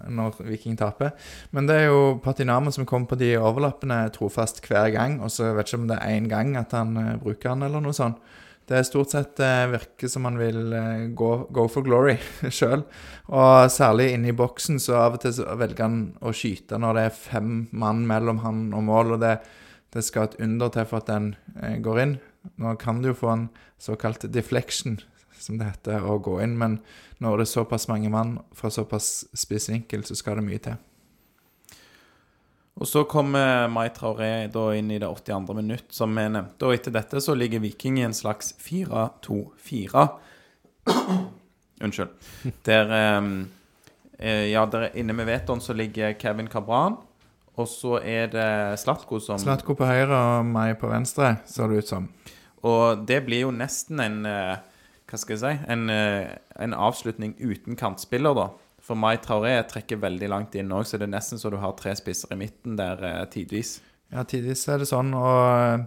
[0.10, 1.15] når Viking taper.
[1.56, 5.19] Men det er jo Patinamo som kommer på de overlappene trofast hver gang.
[5.23, 7.84] Og så vet ikke om det er én gang at han uh, bruker han, eller
[7.84, 8.21] noe sånt.
[8.69, 12.17] Det er stort sett uh, virker som han vil uh, gå, go for glory
[12.58, 12.86] sjøl.
[13.34, 17.08] Og særlig inne i boksen, så av og til velger han å skyte når det
[17.08, 19.15] er fem mann mellom han og mål.
[19.17, 19.39] Og det,
[19.95, 21.34] det skal et under til for at den
[21.84, 22.19] går inn.
[22.62, 23.47] Nå kan du jo få en
[23.82, 24.99] såkalt deflection,
[25.41, 26.80] som det heter, å gå inn, men
[27.23, 30.78] når det er såpass mange mann fra såpass spiss vinkel, så skal det mye til.
[32.80, 35.54] Og så kommer Mai Traoré da inn i det 82.
[35.58, 36.63] minutt, som vi nevnte.
[36.63, 40.06] Og etter dette så ligger Viking i en slags 4-2-4.
[41.84, 42.13] Unnskyld.
[42.63, 43.34] Der ehm,
[44.15, 46.95] eh, Ja, der inne med vetoen så ligger Kevin Cabran.
[47.60, 48.49] Og så er det
[48.80, 52.08] Slatko som Slatko på høyre og meg på venstre, ser det ut som.
[52.63, 54.62] Og det blir jo nesten en eh,
[55.10, 55.72] Hva skal jeg si?
[55.74, 58.50] En, eh, en avslutning uten kantspiller, da.
[58.86, 61.76] For Mai Traoré trekker veldig langt inn òg, så det er nesten så du har
[61.78, 63.80] tre spisser i midten der eh, tidvis.
[64.13, 65.84] Ja, tidvis er det sånn, og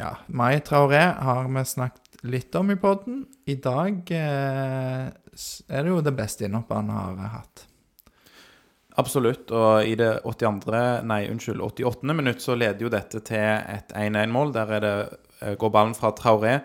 [0.00, 3.24] ja, Mai Traoré har vi snakket litt om i podden.
[3.50, 7.64] I dag eh, er det jo det beste innhoppet han har eh, hatt.
[9.00, 9.50] Absolutt.
[9.54, 10.82] Og i det 82.
[11.08, 12.14] Nei, unnskyld, 88.
[12.18, 14.52] minutt så leder jo dette til et 1-1-mål.
[14.58, 14.94] Der er det,
[15.58, 16.58] går ballen fra Traoré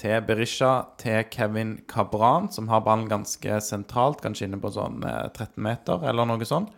[0.00, 5.26] til Berisha til Kevin Cabran, som har ballen ganske sentralt, kanskje inne på sånn eh,
[5.34, 6.72] 13 meter, eller noe sånt.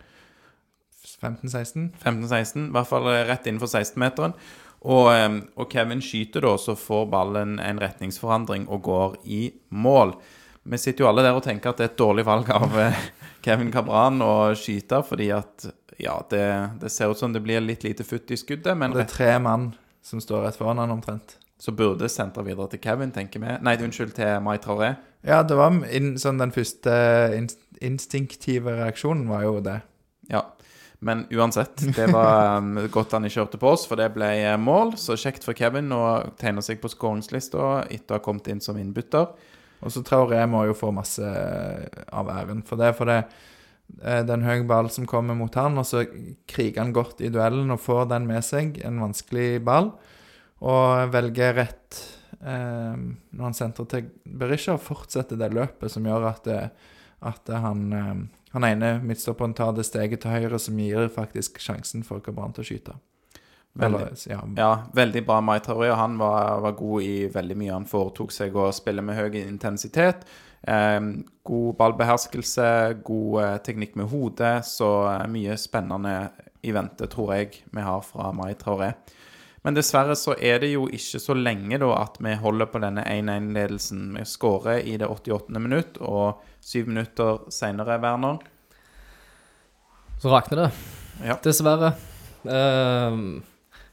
[1.23, 1.89] 15-16.
[2.03, 4.35] 15-16, i hvert fall eh, rett innenfor 16-meteren.
[4.83, 10.15] Og, eh, og Kevin skyter da, så får ballen en retningsforandring og går i mål.
[10.63, 13.05] Vi sitter jo alle der og tenker at det er et dårlig valg av eh,
[13.45, 15.69] Kevin Cabran å skyte, fordi at
[16.01, 16.45] ja, det,
[16.81, 19.33] det ser ut som det blir litt lite futt i skuddet, men Det er tre
[19.43, 19.71] mann
[20.03, 21.37] som står rett foran han omtrent.
[21.63, 23.53] Så burde sentre videre til Kevin, tenker vi.
[23.63, 24.97] Nei, unnskyld, til Mai Traoré.
[25.23, 26.91] Ja, det var in, sånn den første
[27.37, 29.77] inst instinktive reaksjonen var jo det.
[30.31, 30.43] Ja.
[31.03, 34.59] Men uansett, det var um, godt han ikke hørte på oss, for det ble eh,
[34.59, 34.93] mål.
[34.99, 36.03] Så kjekt for Kevin å
[36.39, 39.31] tegne seg på skåringslista etter å ha kommet inn som innbytter.
[39.83, 42.93] Og så Traoré må jo få masse av æren for det.
[42.95, 43.19] For det
[43.99, 46.05] er en høy ball som kommer mot han, og så
[46.47, 48.79] kriger han godt i duellen og får den med seg.
[48.87, 49.91] En vanskelig ball.
[50.63, 51.99] Og velger rett
[52.39, 56.61] eh, når han sentrer til Berisha, og fortsetter det løpet som gjør at, det,
[57.27, 58.13] at han, eh,
[58.55, 62.63] han ene midtstopperen tar det steget til høyre som gir faktisk sjansen for Cabran til
[62.63, 62.95] å skyte.
[63.73, 64.07] Veldig.
[64.29, 67.73] Ja, Ja, veldig bra Mai Traoré, han var, var god i veldig mye.
[67.73, 70.27] Han foretok seg å spille med høy intensitet.
[70.61, 70.99] Eh,
[71.43, 72.67] god ballbeherskelse,
[73.03, 76.13] god eh, teknikk med hodet, så eh, mye spennende
[76.63, 78.93] i vente, tror jeg, vi har fra Mai Traoré.
[79.63, 83.05] Men dessverre så er det jo ikke så lenge da at vi holder på denne
[83.07, 84.09] 1-1-ledelsen.
[84.17, 85.55] Vi skårer i det 88.
[85.55, 88.41] minutt, og syv minutter senere, Werner.
[90.19, 90.67] Så rakner det.
[91.23, 91.37] Ja.
[91.45, 91.93] Dessverre.
[92.43, 93.39] Uh,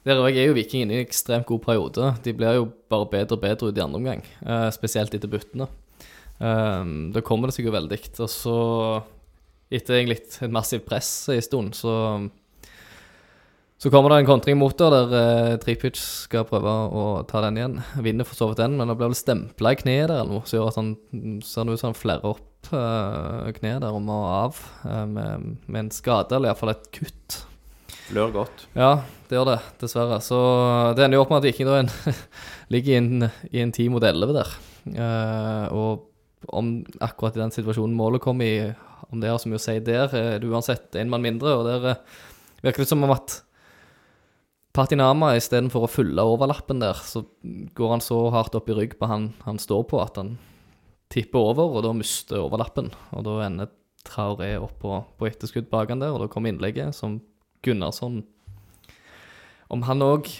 [0.07, 2.11] der òg er jo Viking inne i en ekstremt god periode.
[2.25, 5.71] De blir jo bare bedre og bedre ut i andre omgang, uh, spesielt etter byttene.
[6.43, 8.01] Uh, da kommer det seg jo veldig.
[8.19, 8.59] Og så,
[9.71, 11.95] etter egentlig et massivt press en stund, så
[13.81, 17.57] så kommer det en kontring mot det, der eh, Tripic skal prøve å ta den
[17.57, 17.79] igjen.
[18.05, 20.45] Vinner for så vidt den, men det blir vel stempla i kneet der eller noe,
[20.45, 20.91] som gjør at han
[21.47, 25.87] ser ut som han flerrer opp eh, kneet der og må av eh, med, med
[25.87, 27.41] en skade, eller iallfall et kutt.
[28.11, 28.69] Blør godt.
[28.77, 28.93] Ja,
[29.31, 30.21] det gjør det, dessverre.
[30.29, 30.45] Så
[30.99, 31.91] det ender jo opp med at Viking
[32.75, 34.57] ligger i en, i en 10 mot 11 der.
[34.93, 38.75] Eh, og om akkurat i den situasjonen målet kom i,
[39.09, 41.63] om det har så mye å si der, er det uansett en mann mindre.
[41.63, 42.03] Og der eh,
[42.67, 43.41] virker det som om at
[44.77, 47.25] Patinama istedenfor å fylle overlappen der, så
[47.75, 50.37] går han så hardt opp i rygg på han han står på, at han
[51.11, 52.93] tipper over, og da mister overlappen.
[53.17, 53.73] Og da ender
[54.07, 57.19] Traoré opp på, på etterskudd bak han der, og da kommer innlegget som
[57.61, 58.23] Gunnarsson
[59.69, 60.31] Om han òg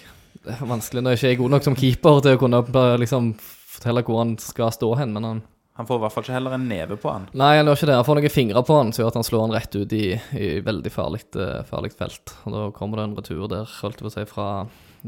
[0.65, 2.61] vanskelig når jeg ikke er god nok som keeper til å kunne
[3.03, 5.43] liksom fortelle hvor han skal stå hen, men han
[5.81, 7.25] Han får i hvert fall ikke heller en neve på han.
[7.33, 7.97] Nei, han gjør ikke det.
[7.97, 10.05] Han får noen fingre på han, som gjør at han slår han rett ut i,
[10.37, 11.25] i veldig farlig,
[11.69, 12.37] farlig felt.
[12.45, 14.47] Og da kommer det en retur der, holdt jeg på å si, fra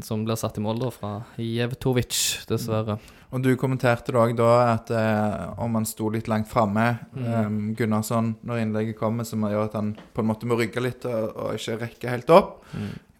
[0.01, 2.17] som blir satt i mål, da, fra Jevtovic,
[2.49, 2.97] dessverre.
[3.33, 7.51] Og du kommenterte det òg da at eh, om han sto litt langt framme, eh,
[7.77, 11.29] Gunnarsson, når innlegget kommer, som gjør at han på en måte må rygge litt og,
[11.37, 12.59] og ikke rekke helt opp.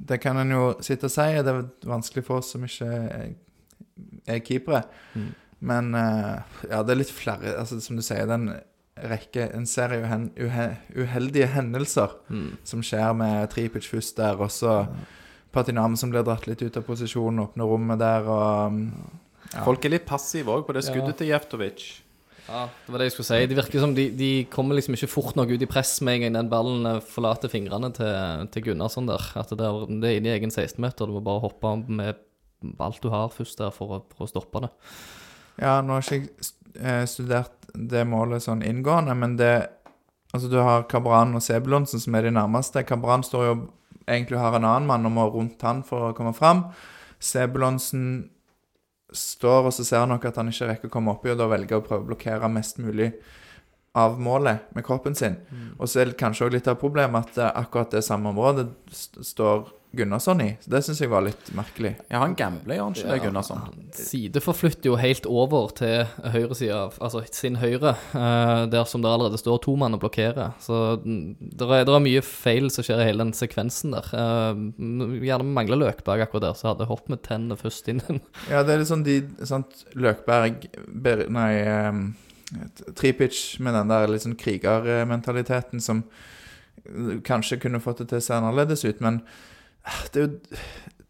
[0.03, 3.31] Det kan en jo sitte og si, det er vanskelig for oss som ikke er,
[4.25, 4.83] er keepere.
[5.63, 8.49] Men eh, ja, det er litt flere altså, Som du sier, den
[8.99, 10.65] rekke, en serie uhen, uhe,
[10.99, 12.51] uheldige hendelser Mm.
[12.67, 14.83] som skjer med Tripic først der, og så
[15.53, 18.79] Patinam som blir dratt litt ut av posisjon, åpner rommet der, og um,
[19.53, 19.63] ja.
[19.65, 21.17] Folk er litt passive òg på det skuddet Ja.
[21.19, 21.83] til Jeftovic.
[22.47, 23.47] Ja, det var det jeg skulle si.
[23.47, 26.25] Det virker som de, de kommer liksom ikke fort nok ut i press med en
[26.25, 29.21] gang den ballen eh, forlater fingrene til, til Gunnarsson der.
[29.39, 31.05] At det, er, det er inne i egen 16-meter.
[31.07, 32.19] Du må bare hoppe med
[32.83, 34.71] alt du har først der for å, for å stoppe det.
[35.61, 39.55] Ja, nå har ikke jeg eh, studert det målet sånn inngående, men det
[40.33, 42.81] Altså, du har Kabran og Sebulonsen som er de nærmeste.
[42.89, 43.51] Kabran står jo
[44.09, 46.63] egentlig har en annen mann og må rundt han for å komme fram.
[47.21, 48.31] Sebulonsen
[49.13, 51.45] står, og så ser han nok at han ikke rekker å komme oppi, og da
[51.51, 53.11] velger å prøve å blokkere mest mulig
[53.93, 55.37] av målet med kroppen sin.
[55.77, 58.71] Og så er det kanskje òg litt av problemet at eh, akkurat det samme området
[58.89, 60.47] står Gunnarsson i.
[60.61, 61.91] Så det syns jeg var litt merkelig.
[62.09, 63.59] Ja, han gambler, gjør han ikke det, Gunnarsson?
[63.61, 69.37] Han sideforflytter jo helt over til høyresida, altså sin høyre, eh, der som det allerede
[69.37, 70.55] står to mann og blokkerer.
[70.63, 74.09] Så det er, det er mye feil som skjer i hele den sekvensen der.
[74.17, 74.65] Eh,
[75.29, 78.01] gjerne mangler Løkberg akkurat der, så hadde jeg hoppet med tennene først inn.
[78.51, 81.51] Ja, det er litt sånn de sant, Løkberg Ber, Nei,
[81.87, 82.03] um,
[82.97, 86.03] Tripic med den der litt sånn krigermentaliteten som
[87.23, 89.21] kanskje kunne fått det til å se annerledes ut, men
[90.13, 90.59] det er jo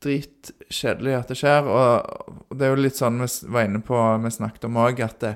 [0.03, 1.67] dritkjedelig at det skjer.
[1.69, 5.19] Og det er jo litt sånn vi var inne på, vi snakket om òg, at
[5.23, 5.36] det,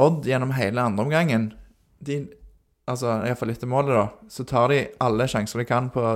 [0.00, 1.50] Odd gjennom hele andreomgangen
[2.00, 2.22] de,
[2.88, 6.14] Altså iallfall etter målet, da, så tar de alle sjanser de kan på å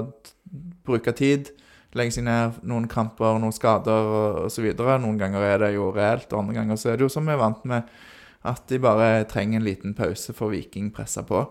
[0.87, 1.53] bruke tid
[1.97, 4.11] legge seg ned, noen kramper, noen skader
[4.47, 4.67] osv.
[4.77, 7.35] Noen ganger er det jo reelt, og andre ganger så er det jo som vi
[7.35, 7.87] er vant med,
[8.47, 11.47] at de bare trenger en liten pause for Viking pressa på.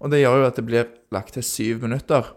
[0.00, 2.30] Og det gjør jo at det blir lagt til syv minutter.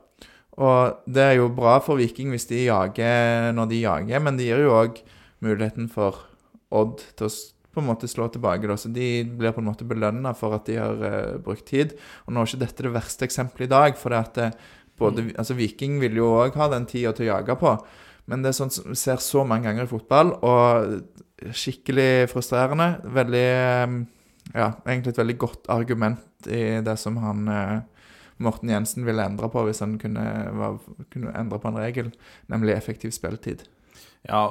[0.62, 4.52] Og det er jo bra for Viking hvis de jager når de jager, men det
[4.52, 5.02] gir jo òg
[5.44, 6.28] muligheten for
[6.74, 7.34] Odd til å
[7.74, 8.68] på en måte slå tilbake.
[8.70, 8.78] Da.
[8.78, 11.96] Så de blir på en måte belønna for at de har uh, brukt tid.
[12.26, 14.50] Og nå er ikke dette det verste eksempelet i dag, for det at det,
[15.02, 17.74] både, altså Viking vil jo òg ha den tida til å jage på.
[18.30, 22.94] Men det er sånt som vi ser så mange ganger i fotball, og skikkelig frustrerende.
[23.14, 23.96] Veldig eh,
[24.54, 27.78] Ja, egentlig et veldig godt argument i det som han eh,
[28.42, 30.24] Morten Jensen ville endre på hvis han kunne,
[30.58, 30.78] var,
[31.14, 32.12] kunne endre på en regel,
[32.52, 33.66] nemlig effektiv spilletid.
[34.28, 34.44] Ja,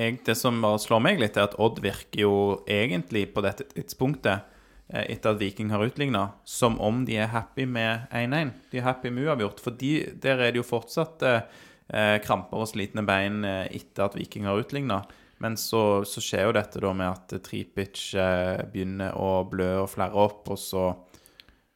[0.00, 2.34] jeg, det som slår meg litt, er at Odd virker jo
[2.70, 4.46] egentlig på dette tidspunktet,
[4.92, 8.54] eh, etter at Viking har utligna, som om de er happy med 1-1.
[8.72, 9.62] De er happy med uavgjort.
[9.62, 14.16] For de, der er det jo fortsatt eh, kramper og slitne bein eh, etter at
[14.18, 15.02] Viking har utligna.
[15.40, 19.88] Men så, så skjer jo dette da med at Tripic eh, begynner å blø og
[19.88, 20.90] flerre opp, og så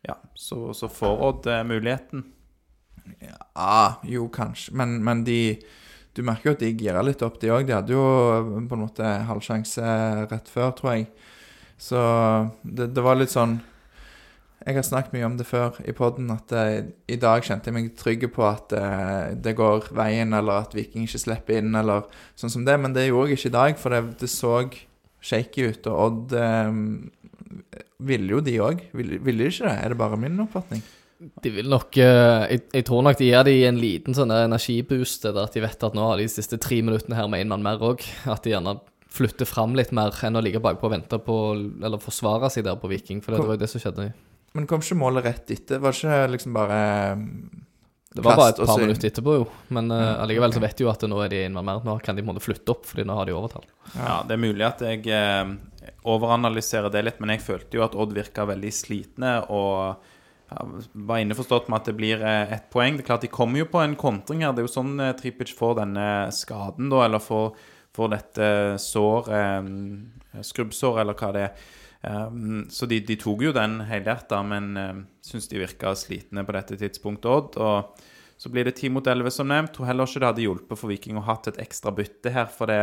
[0.05, 2.25] ja, så, så får Odd eh, muligheten.
[3.55, 4.75] Ja, jo, kanskje.
[4.77, 5.59] Men, men de
[6.15, 7.65] Du merker jo at de girer litt opp, de òg.
[7.67, 8.03] De hadde jo
[8.69, 9.83] på en måte halvsjanse
[10.31, 11.09] rett før, tror jeg.
[11.75, 11.99] Så
[12.63, 13.57] det, det var litt sånn
[14.63, 17.75] Jeg har snakket mye om det før i poden, at eh, i dag kjente jeg
[17.77, 22.07] meg trygg på at eh, det går veien, eller at Viking ikke slipper inn, eller
[22.39, 22.79] sånn som det.
[22.81, 24.55] Men det gjorde jeg ikke i dag, for det, det så
[25.21, 25.91] shaky ut.
[25.91, 28.85] Og Odd eh, ville jo de òg.
[28.97, 29.75] Ville, ville de ikke det?
[29.81, 30.85] Er det bare min oppfatning?
[31.45, 35.25] De vil nok eh, jeg, jeg tror nok de gir de en liten sånn energiboost,
[35.25, 37.65] der at de vet at nå har de siste tre minuttene her med én mann
[37.65, 38.05] mer òg.
[38.31, 38.77] At de gjerne
[39.15, 42.79] flytter fram litt mer enn å ligge bakpå og vente på Eller forsvare seg der
[42.81, 44.11] på Viking, for det var jo det som skjedde.
[44.55, 45.81] Men kom ikke målet rett etter?
[45.83, 46.81] Var ikke liksom bare
[48.15, 49.47] Det var bare et par minutter etterpå, jo.
[49.75, 51.87] Men uh, Ja, allikevel så vet de jo at nå er de involvert.
[51.87, 53.67] Nå kan de måtte flytte opp, fordi nå har de overtall.
[53.97, 55.55] Ja, det er mulig at jeg eh,
[56.07, 59.99] overanalyserer det litt, men jeg følte jo at Odd virka veldig slitne og
[60.53, 60.67] ja,
[61.09, 62.99] var innforstått med at det blir eh, ett poeng.
[62.99, 64.55] Det er klart De kommer jo på en kontring her.
[64.55, 67.57] Det er jo sånn eh, Tripic får denne skaden, da, eller får,
[67.99, 68.51] får dette
[68.85, 69.73] sår eh,
[70.45, 71.73] Skrubbsår, eller hva det er.
[72.05, 76.55] Um, så de, de tok jo den helhjerta, men uh, syns de virka slitne på
[76.57, 77.57] dette tidspunktet, Odd.
[77.57, 78.05] Og
[78.37, 79.73] så blir det 10 mot 11, som nevnt.
[79.77, 82.69] Tror heller ikke det hadde hjulpet for Viking å hatt et ekstra bytte her, for
[82.69, 82.81] det,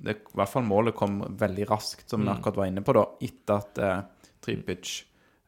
[0.00, 3.04] det, i hvert fall målet kom veldig raskt, som vi akkurat var inne på, da,
[3.28, 4.94] etter at uh, Tripic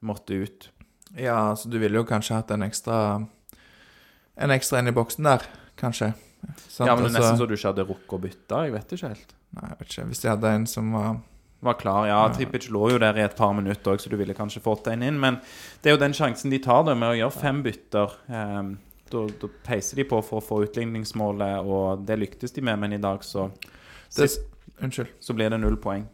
[0.07, 0.69] måtte ut.
[1.17, 2.97] Ja, så du ville jo kanskje hatt en ekstra
[4.37, 5.47] En ekstra inn i boksen der,
[5.81, 6.11] kanskje.
[6.69, 6.85] Sant?
[6.85, 8.59] ja, men det er Altså- nesten så du ikke hadde rukket å bytte.
[8.67, 9.31] Jeg vet ikke helt.
[9.57, 10.05] Nei, jeg vet ikke.
[10.11, 11.17] Hvis de hadde en som var
[11.61, 12.19] Var klar, ja.
[12.35, 15.05] Trippic lå jo der i et par minutter òg, så du ville kanskje fått en
[15.07, 15.21] inn.
[15.21, 15.39] Men
[15.83, 18.13] det er jo den sjansen de tar da, med å gjøre fem bytter.
[18.29, 18.75] Um,
[19.13, 22.97] da, da peiser de på for å få utligningsmålet, og det lyktes de med, men
[22.97, 23.49] i dag så
[24.17, 24.29] det,
[24.83, 25.15] Unnskyld.
[25.21, 26.05] så blir det null poeng.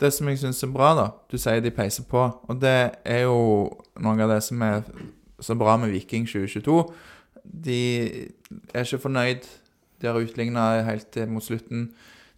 [0.00, 3.22] Det som jeg syns er bra, da Du sier de peiser på, og det er
[3.24, 3.38] jo
[4.02, 4.82] noe av det som er
[5.40, 6.76] så bra med Viking 2022.
[7.44, 7.80] De
[8.74, 9.48] er ikke fornøyd.
[10.00, 11.90] De har utligna helt mot slutten.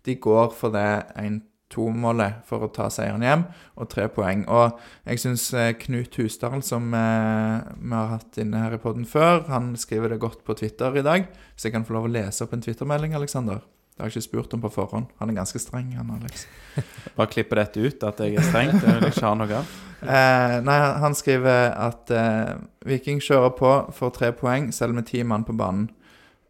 [0.06, 1.42] De går for det en
[1.74, 3.44] 2-målet for å ta seieren hjem,
[3.76, 4.44] og tre poeng.
[4.48, 4.78] Og
[5.08, 5.48] jeg syns
[5.84, 10.22] Knut Husdal, som eh, vi har hatt inne her i poden før, han skriver det
[10.22, 11.28] godt på Twitter i dag.
[11.54, 13.60] Hvis jeg kan få lov å lese opp en Twitter-melding, Aleksander?
[13.98, 15.06] Det har jeg ikke spurt om på forhånd.
[15.18, 16.44] Han er ganske streng, han Alex.
[17.18, 18.70] Bare klippe dette ut, at jeg er streng.
[18.76, 19.76] Det vil jeg ikke ha noe av.
[19.98, 22.52] Eh, nei, han skriver at eh,
[22.86, 25.88] Viking kjører på for tre poeng, selv med ti mann på banen.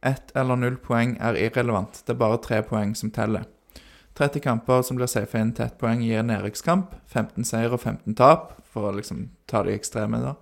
[0.04, 2.02] Ett eller null poeng er irrelevant.
[2.04, 3.48] Det er bare tre poeng som teller.
[4.18, 6.90] 30 kamper som blir safa inn til ett poeng, gir nedrykkskamp.
[7.06, 10.32] 15 seier og 15 tap, for å liksom ta de ekstreme, da.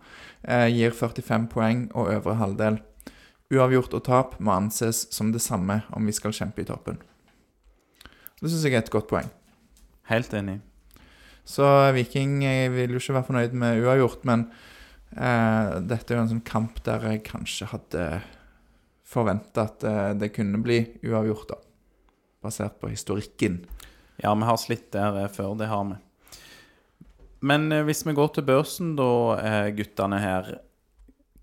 [0.48, 2.78] Eh, gir 45 poeng og øvre halvdel.
[3.52, 7.02] Uavgjort og tap må anses som det samme om vi skal kjempe i toppen.
[8.40, 9.28] Det syns jeg er et godt poeng.
[10.08, 10.62] Helt enig.
[11.46, 14.48] Så Viking jeg vil jo ikke være fornøyd med uavgjort, men
[15.12, 18.08] eh, dette er jo en sånn kamp der jeg kanskje hadde
[19.06, 21.65] forventa at eh, det kunne bli uavgjort, da
[22.46, 23.60] basert på historikken.
[24.16, 25.96] Ja, vi har slitt der eh, før, det har vi.
[27.46, 30.54] Men eh, hvis vi går til børsen da, eh, guttene her.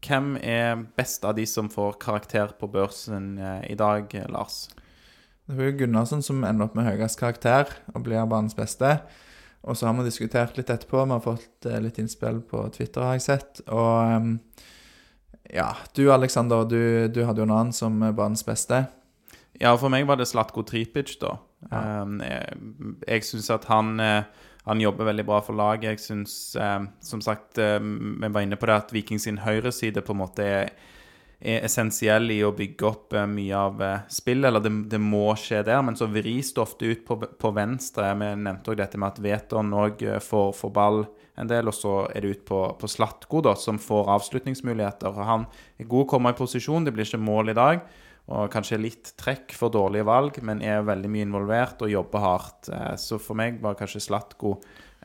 [0.04, 4.66] Hvem er best av de som får karakter på børsen i dag, Lars?
[5.48, 8.98] Det er jo Gunnarsson som ender opp med høyest karakter og blir banens beste.
[9.64, 11.06] Og så har vi diskutert litt etterpå.
[11.06, 13.64] Vi har fått litt innspill på Twitter, har jeg sett.
[13.72, 14.34] Og ehm,
[15.56, 18.84] ja, du Aleksander, du, du hadde jo en annen som banens beste.
[19.62, 21.36] Ja, for meg var det Slatko Tripic, da.
[21.70, 21.84] Ja.
[22.04, 22.58] Um, jeg
[23.08, 25.92] jeg syns at han, uh, han jobber veldig bra for laget.
[25.92, 30.02] Jeg syns, um, som sagt, um, vi var inne på det at Viking sin høyreside
[30.02, 30.74] på en måte er,
[31.44, 34.50] er essensiell i å bygge opp uh, mye av uh, spillet.
[34.50, 38.10] Eller det, det, må skje der, men så vris det ofte ut på, på venstre.
[38.18, 41.04] Vi nevnte òg dette med at Veton òg får, får, ball
[41.38, 45.22] en del, og så er det ut på, på Slatko, da, som får avslutningsmuligheter.
[45.30, 45.46] Han
[45.78, 47.86] er god å komme i posisjon, det blir ikke mål i dag
[48.32, 52.70] og kanskje litt trekk for dårlige valg, men er veldig mye involvert og jobber hardt.
[52.72, 54.56] Eh, så for meg var kanskje Slatko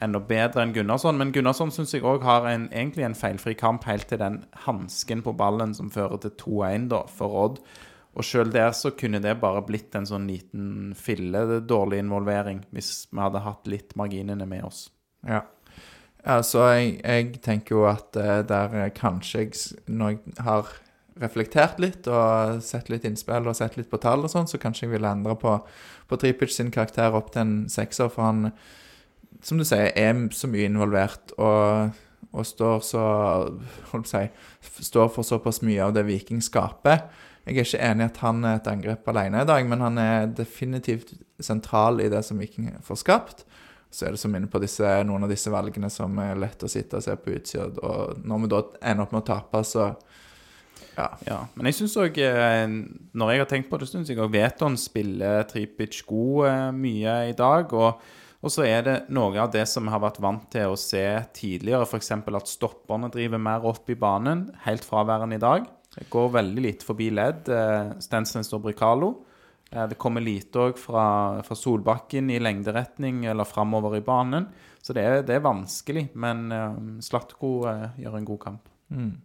[0.05, 1.19] enda bedre enn Gunnarsson.
[1.19, 5.25] Men Gunnarsson syns jeg òg har en, egentlig en feilfri kamp helt til den hansken
[5.27, 7.61] på ballen som fører til 2-1 for Odd.
[8.19, 13.07] Og sjøl der så kunne det bare blitt en sånn liten fille dårlig involvering, hvis
[13.13, 14.89] vi hadde hatt litt marginene med oss.
[15.27, 15.45] Ja.
[16.27, 20.73] Altså, jeg, jeg tenker jo at uh, der kanskje jeg, når jeg har
[21.23, 24.87] reflektert litt og sett litt innspill og sett litt på tall og sånn, så kanskje
[24.87, 25.55] jeg ville endre på,
[26.09, 28.53] på Tripic sin karakter opp til en sekser, for han,
[29.45, 31.97] som du sier, er så mye involvert og,
[32.33, 33.05] og står så
[33.93, 34.27] Holdt si
[34.89, 37.09] Står for såpass mye av det Viking skaper.
[37.49, 39.99] Jeg er ikke enig i at han er et angrep alene i dag, men han
[39.99, 43.47] er definitivt sentral i det som Viking får skapt.
[43.91, 46.69] Så er det som inne på disse, noen av disse valgene som er lett å
[46.69, 47.71] sitte og se på utsida.
[47.81, 49.89] Og når vi da ender opp med å tape, så
[50.99, 51.09] ja.
[51.29, 51.39] ja.
[51.55, 52.65] Men jeg syns òg, eh,
[53.19, 57.19] når jeg har tenkt på det, syns jeg òg Veton spiller Tripic god eh, mye
[57.31, 57.75] i dag.
[57.77, 58.03] Og,
[58.43, 61.05] og, så er det noe av det som vi har vært vant til å se
[61.37, 62.13] tidligere, f.eks.
[62.19, 65.71] at stopperne driver mer opp i banen, helt fraværende i dag.
[65.95, 67.49] Det går veldig lite forbi ledd.
[68.03, 69.15] Stensens og Bricalo.
[69.69, 71.07] Det kommer lite òg fra,
[71.45, 74.47] fra, Solbakken i lengderetning eller framover i banen.
[74.85, 76.05] Så det er, det er vanskelig.
[76.15, 76.47] Men
[77.03, 77.51] Slatko
[77.99, 78.71] gjør en god kamp.
[78.95, 79.17] Mm.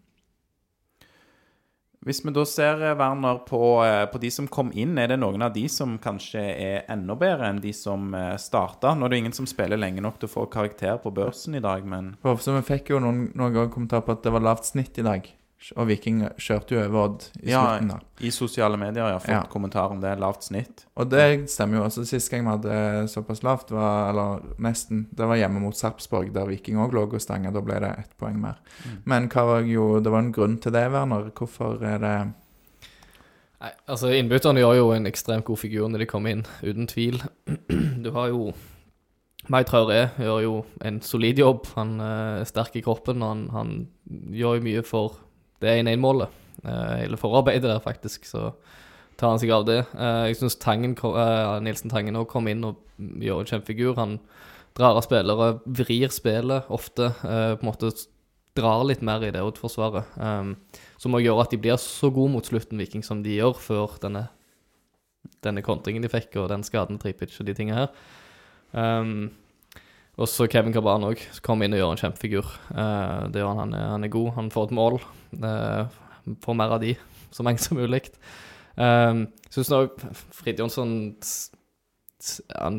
[2.03, 5.19] Hvis vi da ser, eh, Werner, på, eh, på, de som kom inn, er det
[5.21, 8.91] noen av de som kanskje er enda bedre enn de som eh, starta?
[8.95, 11.63] Nå er det ingen som spiller lenge nok til å få karakter på børsen i
[11.63, 15.07] dag, men vi fikk jo noen, noen kommentarer på at det var lavt snitt i
[15.07, 15.31] dag.
[15.77, 17.93] Og Viking kjørte jo over Odd i ja, slutten.
[17.93, 18.25] da.
[18.25, 19.43] I sosiale medier har jeg fått ja.
[19.51, 20.11] kommentar om det.
[20.19, 20.83] Lavt snitt.
[20.99, 21.85] Og det stemmer jo.
[21.87, 22.03] også.
[22.09, 26.49] Sist gang vi hadde såpass lavt, var, eller nesten, det var hjemme mot Sarpsborg, der
[26.51, 27.53] Viking òg lå og stanga.
[27.55, 28.59] Da ble det ett poeng mer.
[28.83, 28.99] Mm.
[29.09, 31.31] Men hva var jo, det var en grunn til det, Werner.
[31.31, 32.15] Hvorfor er det
[33.63, 37.21] Nei, altså Innbytterne gjør jo en ekstremt god figur når de kommer inn, uten tvil.
[38.03, 38.51] Du har jo
[39.51, 41.67] Mai Traoré gjør jo en solid jobb.
[41.75, 43.23] Han eh, er sterk i kroppen.
[43.23, 43.71] og han, han
[44.31, 45.17] gjør jo mye for
[45.61, 46.39] det er 1-1-målet.
[46.63, 48.51] Uh, hele forarbeidet der, faktisk, så
[49.19, 49.81] tar han seg av det.
[49.93, 53.97] Uh, jeg syns uh, Nilsen Tangen òg kom inn og gjør en kjempefigur.
[53.99, 54.17] Han
[54.77, 57.11] drar av spillere, vrir spillet ofte.
[57.21, 57.91] på en måte
[58.57, 60.15] drar litt mer i det Odd-forsvaret.
[60.97, 63.93] Som òg gjør at de blir så gode mot slutten, Viking, som de gjør før
[64.01, 64.23] denne,
[65.45, 69.29] denne kontringen de fikk, og den skaden Tripic og de tingene her.
[70.21, 72.49] Og så Kevin Cabran òg, som kommer inn og gjør en kjempefigur.
[72.69, 74.29] Uh, det gjør han, han er, han er god.
[74.35, 74.99] Han får et mål.
[75.41, 76.93] Uh, får mer av de,
[77.33, 78.03] så mange som mulig.
[78.77, 79.97] Um, Syns òg
[80.33, 80.93] Frid Jonsson
[82.55, 82.77] han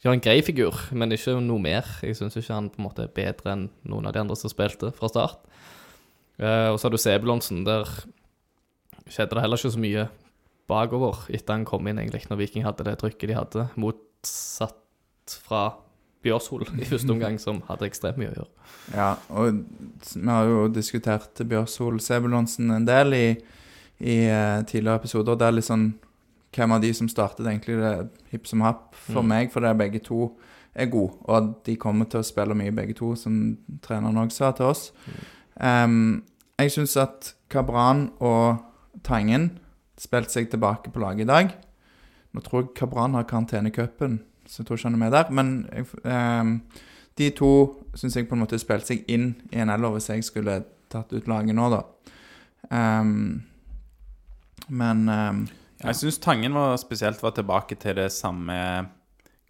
[0.00, 1.88] gjør en grei figur, men ikke noe mer.
[2.06, 4.50] Jeg syns ikke han på en måte er bedre enn noen av de andre som
[4.52, 5.42] spilte fra start.
[6.40, 7.64] Uh, og så har du Sebulonsen.
[7.66, 7.84] Der
[9.06, 10.06] skjedde det heller ikke så mye
[10.70, 13.66] bakover etter han kom inn, egentlig, når Viking hadde det trykket de hadde.
[13.78, 15.68] Motsatt fra
[16.26, 18.50] Bjørshol i første omgang, som hadde ekstremt mye å gjøre.
[18.94, 19.62] Ja, og
[20.14, 23.26] vi har jo diskutert Bjørshol Sebulonsen en del i,
[24.00, 25.38] i eh, tidligere episoder.
[25.40, 25.86] Det er litt sånn
[26.56, 27.90] Hvem av de som startet, egentlig det
[28.32, 29.26] hipp som happ for Mm.
[29.28, 30.30] meg, for det er begge to
[30.74, 31.12] er gode.
[31.28, 34.86] Og de kommer til å spille mye, begge to, som treneren òg sa til oss.
[35.60, 36.22] Em,
[36.58, 38.62] jeg syns at Kabran og
[39.04, 39.58] Tangen
[40.00, 41.52] spilte seg tilbake på laget i dag.
[42.32, 45.14] Nå tror jeg Kabran har karantene i cupen, så jeg tror ikke han er med
[45.14, 45.30] der.
[45.34, 46.82] Men jeg, eh,
[47.18, 47.52] de to
[47.94, 50.60] syns jeg på en måte spilte seg inn i en elver hvis jeg skulle
[50.92, 51.82] tatt ut laget nå, da.
[52.66, 53.44] Um,
[54.68, 55.46] men em,
[55.78, 58.56] Jeg syns Tangen var spesielt var tilbake til det samme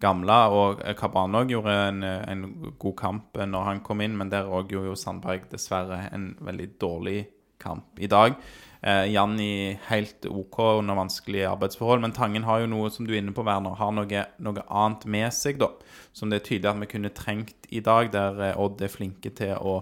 [0.03, 0.37] gamle.
[0.53, 2.45] Og Kabran òg gjorde en, en
[2.79, 6.69] god kamp når han kom inn, men der òg gjorde jo Sandberg dessverre en veldig
[6.81, 7.19] dårlig
[7.61, 8.37] kamp i dag.
[8.81, 13.21] Eh, Janni helt OK under vanskelige arbeidsforhold, men Tangen har jo noe som du er
[13.23, 15.71] inne på, Werner, har noe, noe annet med seg, da.
[16.13, 19.33] Som det er tydelig at vi kunne trengt i dag, der eh, Odd er flinke
[19.37, 19.79] til å,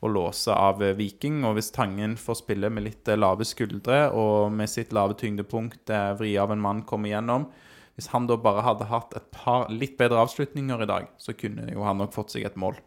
[0.00, 1.42] å låse av eh, Viking.
[1.44, 6.36] Og hvis Tangen får spille med litt lave skuldre og med sitt lave tyngdepunkt vri
[6.40, 7.48] av en mann kommer igjennom
[7.96, 11.68] Hvis han da bare hadde hatt et par litt bedre avslutninger i dag, så kunne
[11.72, 12.78] jo han nok fått seg et mål.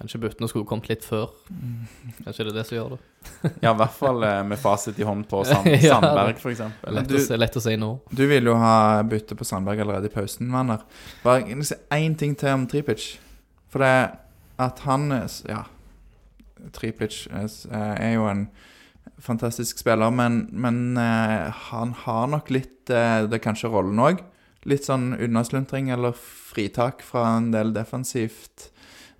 [0.00, 1.28] Kanskje byttene skulle kommet litt før.
[2.24, 3.00] Kanskje det er det som gjør det.
[3.60, 6.62] Ja, i hvert fall eh, med fasit i hånd på Sand Ja, Sandberg, f.eks.
[6.96, 7.90] Lett, å, se, lett å si nå.
[8.16, 10.86] du vil jo ha bytte på Sandberg allerede i pausen, venner.
[11.24, 13.10] Bare jeg vil si én ting til om Tripic.
[13.70, 14.10] For det er
[14.64, 15.66] at han er s- Ja.
[16.76, 18.46] Tripic er, s- er jo en
[19.20, 24.20] fantastisk spiller, men, men eh, han har nok litt eh, Det er kanskje rollen òg.
[24.68, 28.70] Litt sånn unnasluntring eller fritak fra en del defensivt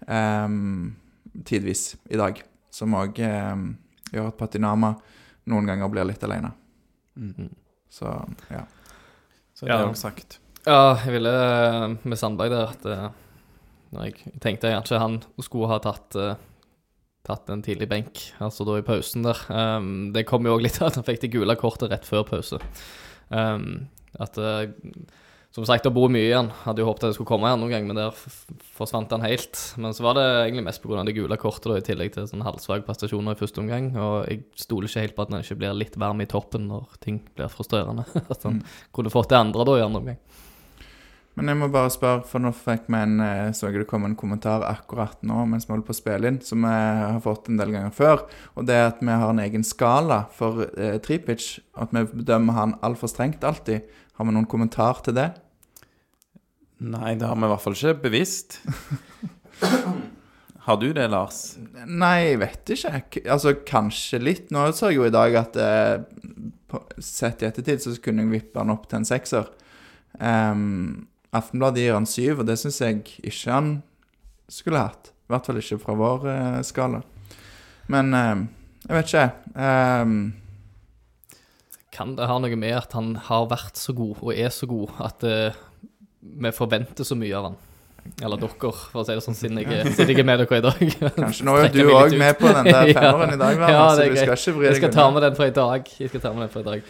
[0.08, 0.96] ehm,
[1.44, 2.42] tidvis i dag.
[2.70, 4.94] Som òg gjør at Patinama
[5.50, 6.52] noen ganger blir litt alene.
[7.18, 7.48] Mm.
[7.90, 8.06] Så
[8.50, 8.62] ja.
[9.54, 9.92] Så det er Ja.
[9.94, 10.38] sagt.
[10.66, 13.08] Ja, jeg ville eh, med Sandberg der at eh,
[13.92, 16.34] når jeg tenkte kanskje han skulle ha tatt uh,
[17.26, 19.36] Tatt en tidlig benk, altså da i pausen der.
[19.52, 22.22] Um, det kom jo òg litt av at han fikk det gule kortet rett før
[22.24, 22.56] pause.
[23.28, 24.70] Um, at eh,
[25.50, 26.52] Som sagt, det bor mye igjen.
[26.62, 28.14] Hadde jo håpet at det skulle komme igjen noen gang, men der
[28.76, 29.58] forsvant han helt.
[29.82, 31.02] Men så var det egentlig mest pga.
[31.02, 33.90] det gule kortet, da, i tillegg til sånn halvsvake prestasjoner i første omgang.
[33.98, 36.94] Og jeg stoler ikke helt på at han ikke blir litt varm i toppen når
[37.02, 38.06] ting blir frustrerende.
[38.32, 38.62] At han
[38.94, 40.22] kunne fått det andre da i andre omgang.
[41.38, 44.04] Men jeg må bare spørre, for nå fikk vi en eh, så jeg det kom
[44.04, 47.48] en kommentar akkurat nå mens vi holder på å spille inn, som vi har fått
[47.48, 48.24] en del ganger før.
[48.58, 51.56] Og det er at vi har en egen skala for eh, Tripic.
[51.80, 53.86] At vi bedømmer han altfor strengt alltid.
[54.20, 55.30] Har vi noen kommentar til det?
[56.84, 58.58] Nei, det har vi i hvert fall ikke bevisst.
[60.66, 61.38] Har du det, Lars?
[61.88, 63.00] Nei, jeg vet ikke.
[63.08, 64.50] K altså, kanskje litt.
[64.52, 66.04] Nå så jeg jo i dag at eh,
[67.00, 69.48] sett i ettertid så kunne jeg vippe han opp til en sekser.
[70.20, 73.72] Um, Aftenbladet gir han syv, og det syns jeg ikke han
[74.52, 75.14] skulle hatt.
[75.16, 77.00] I hvert fall ikke fra vår eh, skala.
[77.88, 78.44] Men eh,
[78.84, 79.26] jeg vet ikke.
[79.56, 80.20] Um,
[82.00, 84.94] Kan det ha noe med at han har vært så god, og er så god,
[85.04, 85.58] at uh,
[86.40, 87.58] vi forventer så mye av han?
[88.24, 90.60] Eller dere, for å si det sånn, siden jeg, sitter siden jeg er med dere
[90.60, 90.94] i dag.
[91.18, 93.10] kanskje nå er du òg med på den der Ja.
[93.12, 94.22] i dag, Werner, Ja, det så er du greit.
[94.24, 95.92] skal ikke vri Jeg deg skal ta med den for i dag.
[96.00, 96.88] Jeg skal ta med den for i dag.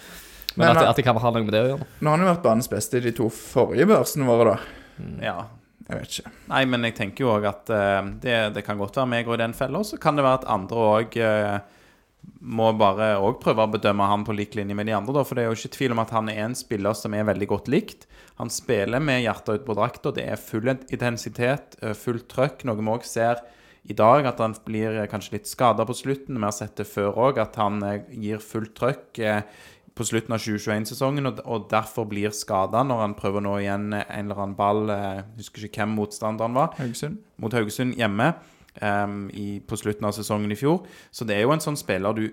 [0.54, 1.88] Men, Men, at, det, at det kan ha noe med det å gjøre.
[1.98, 5.02] Nå har han jo vært banens beste i de to forrige børsene våre, da.
[5.26, 5.36] Ja.
[5.90, 6.32] Jeg vet ikke.
[6.54, 9.34] Nei, men jeg tenker jo òg at uh, det, det kan godt være meg og
[9.34, 9.82] i den fella.
[9.82, 11.18] Så kan det være at andre òg
[12.40, 15.14] må bare òg prøve å bedømme han på lik linje med de andre.
[15.18, 17.28] Da, for det er jo ikke tvil om at han er en spiller som er
[17.28, 18.06] veldig godt likt.
[18.40, 20.12] Han spiller med hjertet ut på drakta.
[20.16, 22.64] Det er full intensitet, eh, fullt trøkk.
[22.64, 23.42] Noe vi òg ser
[23.88, 26.38] i dag, at han blir eh, kanskje litt skada på slutten.
[26.38, 29.20] Vi har sett det før òg, at han eh, gir fullt trøkk
[30.00, 34.38] på slutten av 2021-sesongen, og, derfor blir skada når han prøver nå igjen en eller
[34.38, 34.86] annen ball.
[34.88, 37.18] Jeg husker ikke hvem motstanderen var Haugesund?
[37.42, 38.30] mot Haugesund hjemme
[38.74, 40.84] em, i, på slutten av sesongen i fjor.
[41.10, 42.26] Så det er jo en sånn spiller du,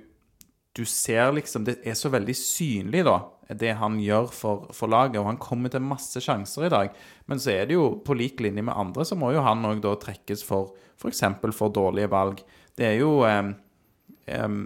[0.78, 3.18] du ser liksom Det er så veldig synlig, da,
[3.58, 5.20] det han gjør for, for laget.
[5.22, 7.00] Og han kommer til masse sjanser i dag.
[7.26, 9.82] Men så er det jo på lik linje med andre, så må jo han òg
[9.86, 11.24] da trekkes for f.eks.
[11.42, 12.44] For, for dårlige valg.
[12.78, 13.52] Det er jo um,
[14.34, 14.62] um,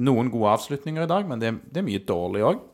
[0.00, 2.66] noen gode avslutninger i dag, men det, det er mye dårlig òg.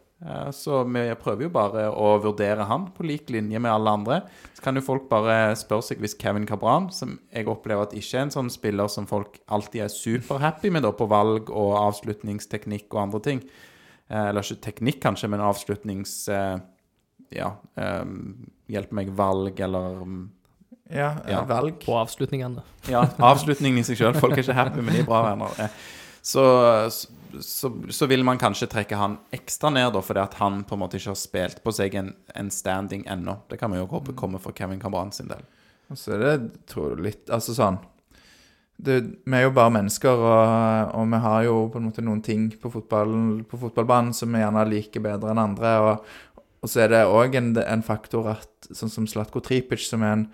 [0.57, 4.17] Så vi prøver jo bare å vurdere han på lik linje med alle andre.
[4.57, 8.17] Så kan jo folk bare spørre seg hvis Kevin Cabran, som jeg opplever at ikke
[8.17, 12.89] er en sånn spiller som folk alltid er superhappy med da, på valg og avslutningsteknikk
[12.97, 13.43] og andre ting
[14.09, 16.17] eh, Eller ikke teknikk, kanskje, men avslutnings...
[16.33, 16.57] Eh,
[17.35, 18.05] ja eh,
[18.71, 20.25] Hjelp meg, valg eller mm,
[20.97, 21.45] Ja, Ja.
[21.47, 21.81] valg.
[21.85, 22.63] På avslutningene.
[22.89, 24.17] Ja, avslutningen i seg sjøl.
[24.17, 25.51] Folk er ikke happy med de bra venner.
[26.27, 26.91] Så,
[27.41, 30.81] så, så vil man kanskje trekke han ekstra ned, da, fordi at han på en
[30.83, 33.37] måte ikke har spilt på seg en, en standing ennå.
[33.47, 35.45] Det kan vi jo håpe kommer for Kevin Cabran sin del.
[35.87, 36.33] Altså, det,
[36.67, 37.77] tror du litt Altså sånn
[38.75, 42.25] det, Vi er jo bare mennesker, og, og vi har jo på en måte noen
[42.27, 43.15] ting på, fotball,
[43.47, 45.77] på fotballbanen som vi gjerne liker bedre enn andre.
[45.87, 50.03] Og, og så er det òg en, en, faktor at sånn som Slatko Tripic, som
[50.03, 50.27] er en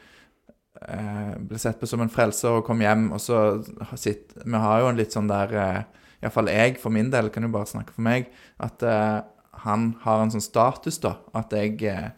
[1.49, 3.63] ble sett på som en frelser og kom hjem, og så
[3.99, 5.83] sitt, Vi har jo en litt sånn der eh,
[6.23, 8.29] Iallfall jeg, for min del, kan jo bare snakke for meg,
[8.63, 9.21] at eh,
[9.65, 11.17] han har en sånn status, da.
[11.35, 12.11] At jeg eh,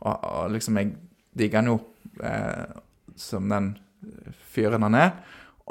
[0.00, 0.94] og, og liksom Jeg
[1.36, 1.78] digger han jo
[2.24, 2.78] eh,
[3.20, 3.74] som den
[4.50, 5.12] fyren han er.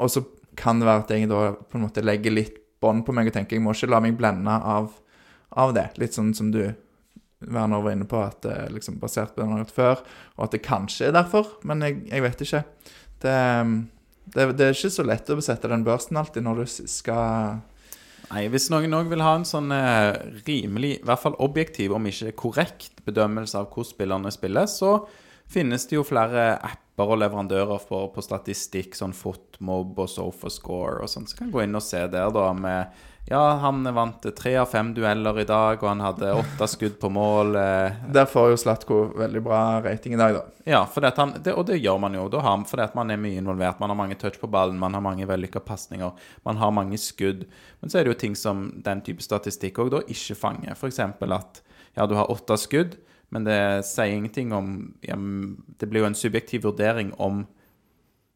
[0.00, 0.22] Og så
[0.56, 3.34] kan det være at jeg da på en måte legger litt bånd på meg og
[3.36, 4.88] tenker jeg må ikke la meg blende av,
[5.50, 5.90] av det.
[6.00, 6.62] Litt sånn som du,
[7.48, 10.04] Werner, var inne på, at det er liksom basert på det han har gjort før,
[10.36, 12.62] og at det kanskje er derfor, men jeg, jeg vet ikke.
[13.22, 13.34] Det,
[14.34, 17.60] det, det, er ikke så lett å besette den børsen alltid når du skal
[18.30, 20.12] Nei, Hvis noen òg vil ha en sånn eh,
[20.46, 24.92] rimelig, i hvert fall objektiv, om ikke korrekt bedømmelse av hvordan spillerne spiller, så
[25.50, 31.10] finnes det jo flere apper og leverandører for, på statistikk, sånn Footmob og Sofascore og
[31.10, 34.66] sånn, så kan gå inn og se der, da, med Ja, han vant tre av
[34.72, 37.52] fem dueller i dag, og han hadde åtte skudd på mål.
[37.60, 37.98] Eh.
[38.10, 40.42] Der får jo Slatko veldig bra rating i dag, da.
[40.66, 40.80] Ja,
[41.16, 42.24] han, det, og det gjør man jo.
[42.32, 43.78] Da har, fordi at man er mye involvert.
[43.82, 46.16] Man har mange touch på ballen, man har mange vellykka pasninger,
[46.48, 47.46] man har mange skudd.
[47.80, 50.74] Men så er det jo ting som den type statistikk òg da ikke fanger.
[50.74, 50.98] F.eks.
[50.98, 51.62] at
[51.94, 52.98] ja, du har åtte skudd
[53.30, 54.70] men det sier ingenting om
[55.06, 55.16] ja,
[55.78, 57.44] Det blir jo en subjektiv vurdering om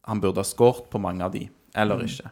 [0.05, 2.07] han burde ha skåret på mange av de, eller mm.
[2.07, 2.31] ikke.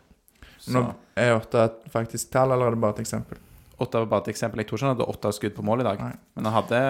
[0.63, 0.75] Så.
[0.77, 0.85] Nå
[1.19, 3.41] er åtte et faktisk tall, eller er det bare et eksempel?
[3.83, 4.63] Åtte var bare et eksempel.
[4.63, 6.01] Jeg tror ikke han hadde åtte skudd på mål i dag.
[6.01, 6.15] Nei.
[6.37, 6.81] Men han hadde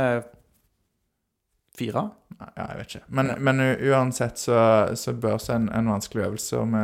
[1.79, 2.05] fire.
[2.37, 3.05] Ja, jeg vet ikke.
[3.17, 4.61] Men, men uansett så,
[4.99, 6.61] så børs en, en vanskelig øvelse.
[6.61, 6.75] Og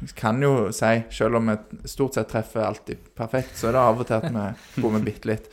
[0.00, 3.84] vi kan jo si, selv om vi stort sett treffer alltid perfekt, så er det
[3.84, 4.46] av og til at vi
[4.84, 5.48] bommer bitte litt.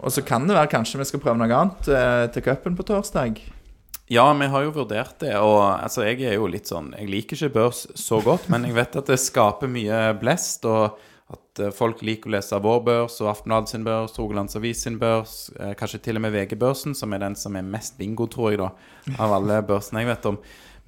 [0.00, 2.86] Og så kan det være kanskje vi skal prøve noe annet eh, til cupen på
[2.88, 3.40] torsdag.
[4.10, 5.36] Ja, vi har jo vurdert det.
[5.38, 8.74] Og altså, jeg er jo litt sånn Jeg liker ikke børs så godt, men jeg
[8.74, 10.66] vet at det skaper mye blest.
[10.66, 10.98] Og
[11.30, 14.98] at eh, folk liker å lese vår børs og Aftenbladet sin børs, Rogalands Avis sin
[14.98, 15.36] børs.
[15.60, 18.58] Eh, kanskje til og med VG-børsen, som er den som er mest bingo, tror jeg,
[18.64, 18.72] da,
[19.22, 20.40] av alle børsene jeg vet om.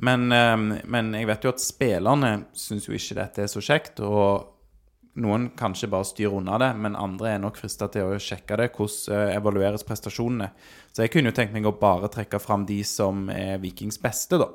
[0.02, 4.02] Men, eh, men jeg vet jo at spillerne syns jo ikke dette er så kjekt.
[4.02, 4.48] Og
[5.20, 8.70] noen kanskje bare styrer unna det, men andre er nok frista til å sjekke det.
[8.76, 10.48] Hvordan eh, evalueres prestasjonene?
[10.92, 14.40] Så jeg kunne jo tenkt meg å bare trekke fram de som er Vikings beste,
[14.40, 14.48] da.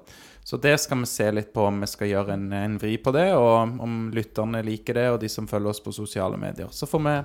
[0.47, 3.12] Så det skal vi se litt på om vi skal gjøre en, en vri på
[3.14, 6.72] det, og om lytterne liker det, og de som følger oss på sosiale medier.
[6.72, 7.16] Så får vi,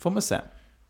[0.00, 0.40] får vi se.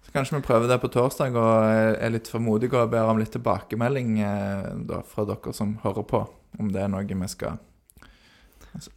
[0.02, 3.34] Så Kanskje vi prøver det på torsdag og er litt formodige og ber om litt
[3.34, 6.24] tilbakemelding eh, da, fra dere som hører på,
[6.62, 7.60] om det er noe vi skal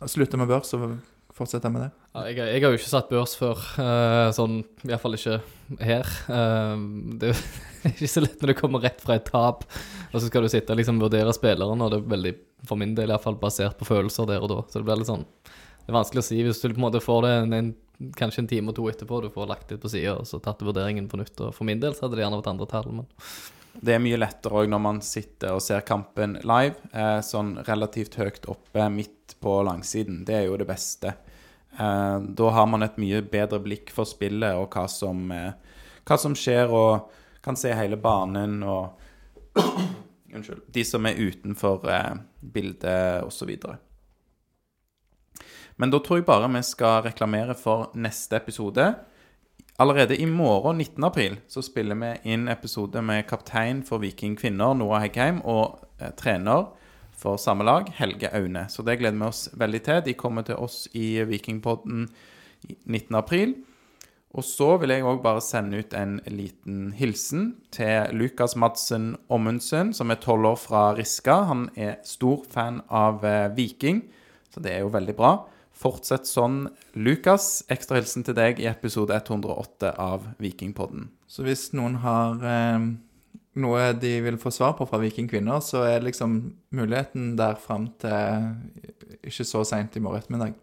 [0.08, 0.96] slutte med børs og
[1.36, 2.05] fortsette med det?
[2.16, 5.34] Ja, jeg, jeg, har jo ikke satt børs før, uh, sånn iallfall ikke
[5.84, 6.08] her.
[6.30, 6.78] Uh,
[7.20, 7.42] det er
[7.90, 9.66] ikke så lett når du kommer rett fra et tap,
[10.14, 12.32] og så skal du sitte og liksom vurdere spilleren, og det er veldig,
[12.70, 14.62] for min del iallfall, basert på følelser der og da.
[14.70, 17.04] Så det blir litt sånn Det er vanskelig å si hvis du på en måte
[17.04, 17.74] får det en, en,
[18.16, 20.64] kanskje en time og to etterpå, du får lagt det på sida og så tatt
[20.64, 21.36] vurderingen på nytt.
[21.44, 23.12] Og for min del så hadde det gjerne vært andre tall, men
[23.76, 28.16] det er mye lettere òg når man sitter og ser kampen live, eh, sånn relativt
[28.24, 30.24] høyt oppe midt på langsiden.
[30.24, 31.18] Det er jo det beste.
[31.80, 35.52] Eh, da har man et mye bedre blikk for spillet og hva som, eh,
[36.06, 37.12] hva som skjer, og
[37.46, 39.02] kan se hele banen og
[40.36, 40.66] Unnskyld.
[40.68, 43.54] De som er utenfor eh, bildet, osv.
[45.80, 48.90] Men da tror jeg bare vi skal reklamere for neste episode.
[49.80, 51.04] Allerede i morgen, 19.
[51.04, 56.12] april, så spiller vi inn episode med kaptein for Viking kvinner, Noah Heggheim, og eh,
[56.20, 56.68] trener
[57.26, 58.68] for samme lag, Helge Aune.
[58.70, 60.02] Så det gleder vi oss veldig til.
[60.06, 62.06] De kommer til oss i Vikingpodden
[62.86, 63.56] 19.4.
[64.36, 69.94] Og så vil jeg òg bare sende ut en liten hilsen til Lukas Madsen Ommundsen,
[69.96, 71.38] som er tolv år fra Riska.
[71.50, 74.04] Han er stor fan av eh, Viking,
[74.52, 75.32] så det er jo veldig bra.
[75.76, 76.66] Fortsett sånn,
[77.00, 77.64] Lukas.
[77.72, 81.10] Ekstra hilsen til deg i episode 108 av Vikingpodden.
[81.32, 82.94] Så hvis noen har eh
[83.62, 86.38] noe de vil få svar på fra Viking kvinner, så er liksom
[86.76, 88.52] muligheten der fram til
[89.26, 90.56] ikke så seint i morgen ettermiddag.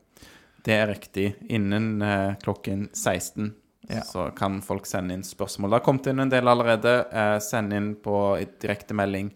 [0.62, 1.32] Det er riktig.
[1.50, 3.52] Innen eh, klokken 16
[3.88, 4.02] ja.
[4.06, 5.72] så kan folk sende inn spørsmål.
[5.72, 6.92] Det har kommet inn en del allerede.
[7.10, 8.18] Eh, send inn på
[8.62, 9.32] direktemelding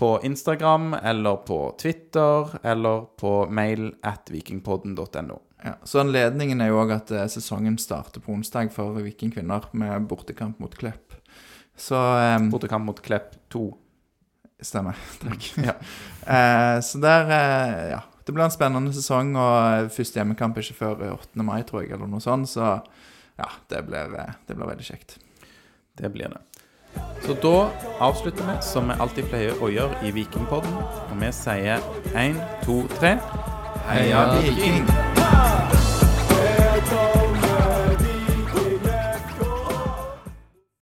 [0.00, 5.38] på Instagram eller på Twitter eller på mail at vikingpodden.no.
[5.64, 9.68] Ja, så Anledningen er jo òg at eh, sesongen starter på onsdag for Viking kvinner
[9.76, 11.09] med bortekamp mot Klepp.
[11.80, 13.64] Så um, Bortekamp mot Klepp 2.
[14.60, 14.98] Stemmer.
[15.24, 15.50] Takk.
[15.64, 15.76] ja.
[16.26, 18.00] Uh, så der uh, Ja.
[18.26, 21.42] det blir en spennende sesong, og første hjemmekamp er ikke før 8.
[21.42, 22.50] mai, tror jeg, eller noe sånt.
[22.52, 22.66] Så
[23.40, 25.16] ja, det blir, eh, det blir veldig kjekt.
[25.96, 26.40] Det blir det.
[27.24, 27.70] Så da
[28.00, 30.76] avslutter vi som vi alltid pleier å gjøre i Vikingpodden.
[31.08, 31.80] Og vi sier
[32.14, 33.16] én, to, tre.
[33.88, 35.89] Heia Viking!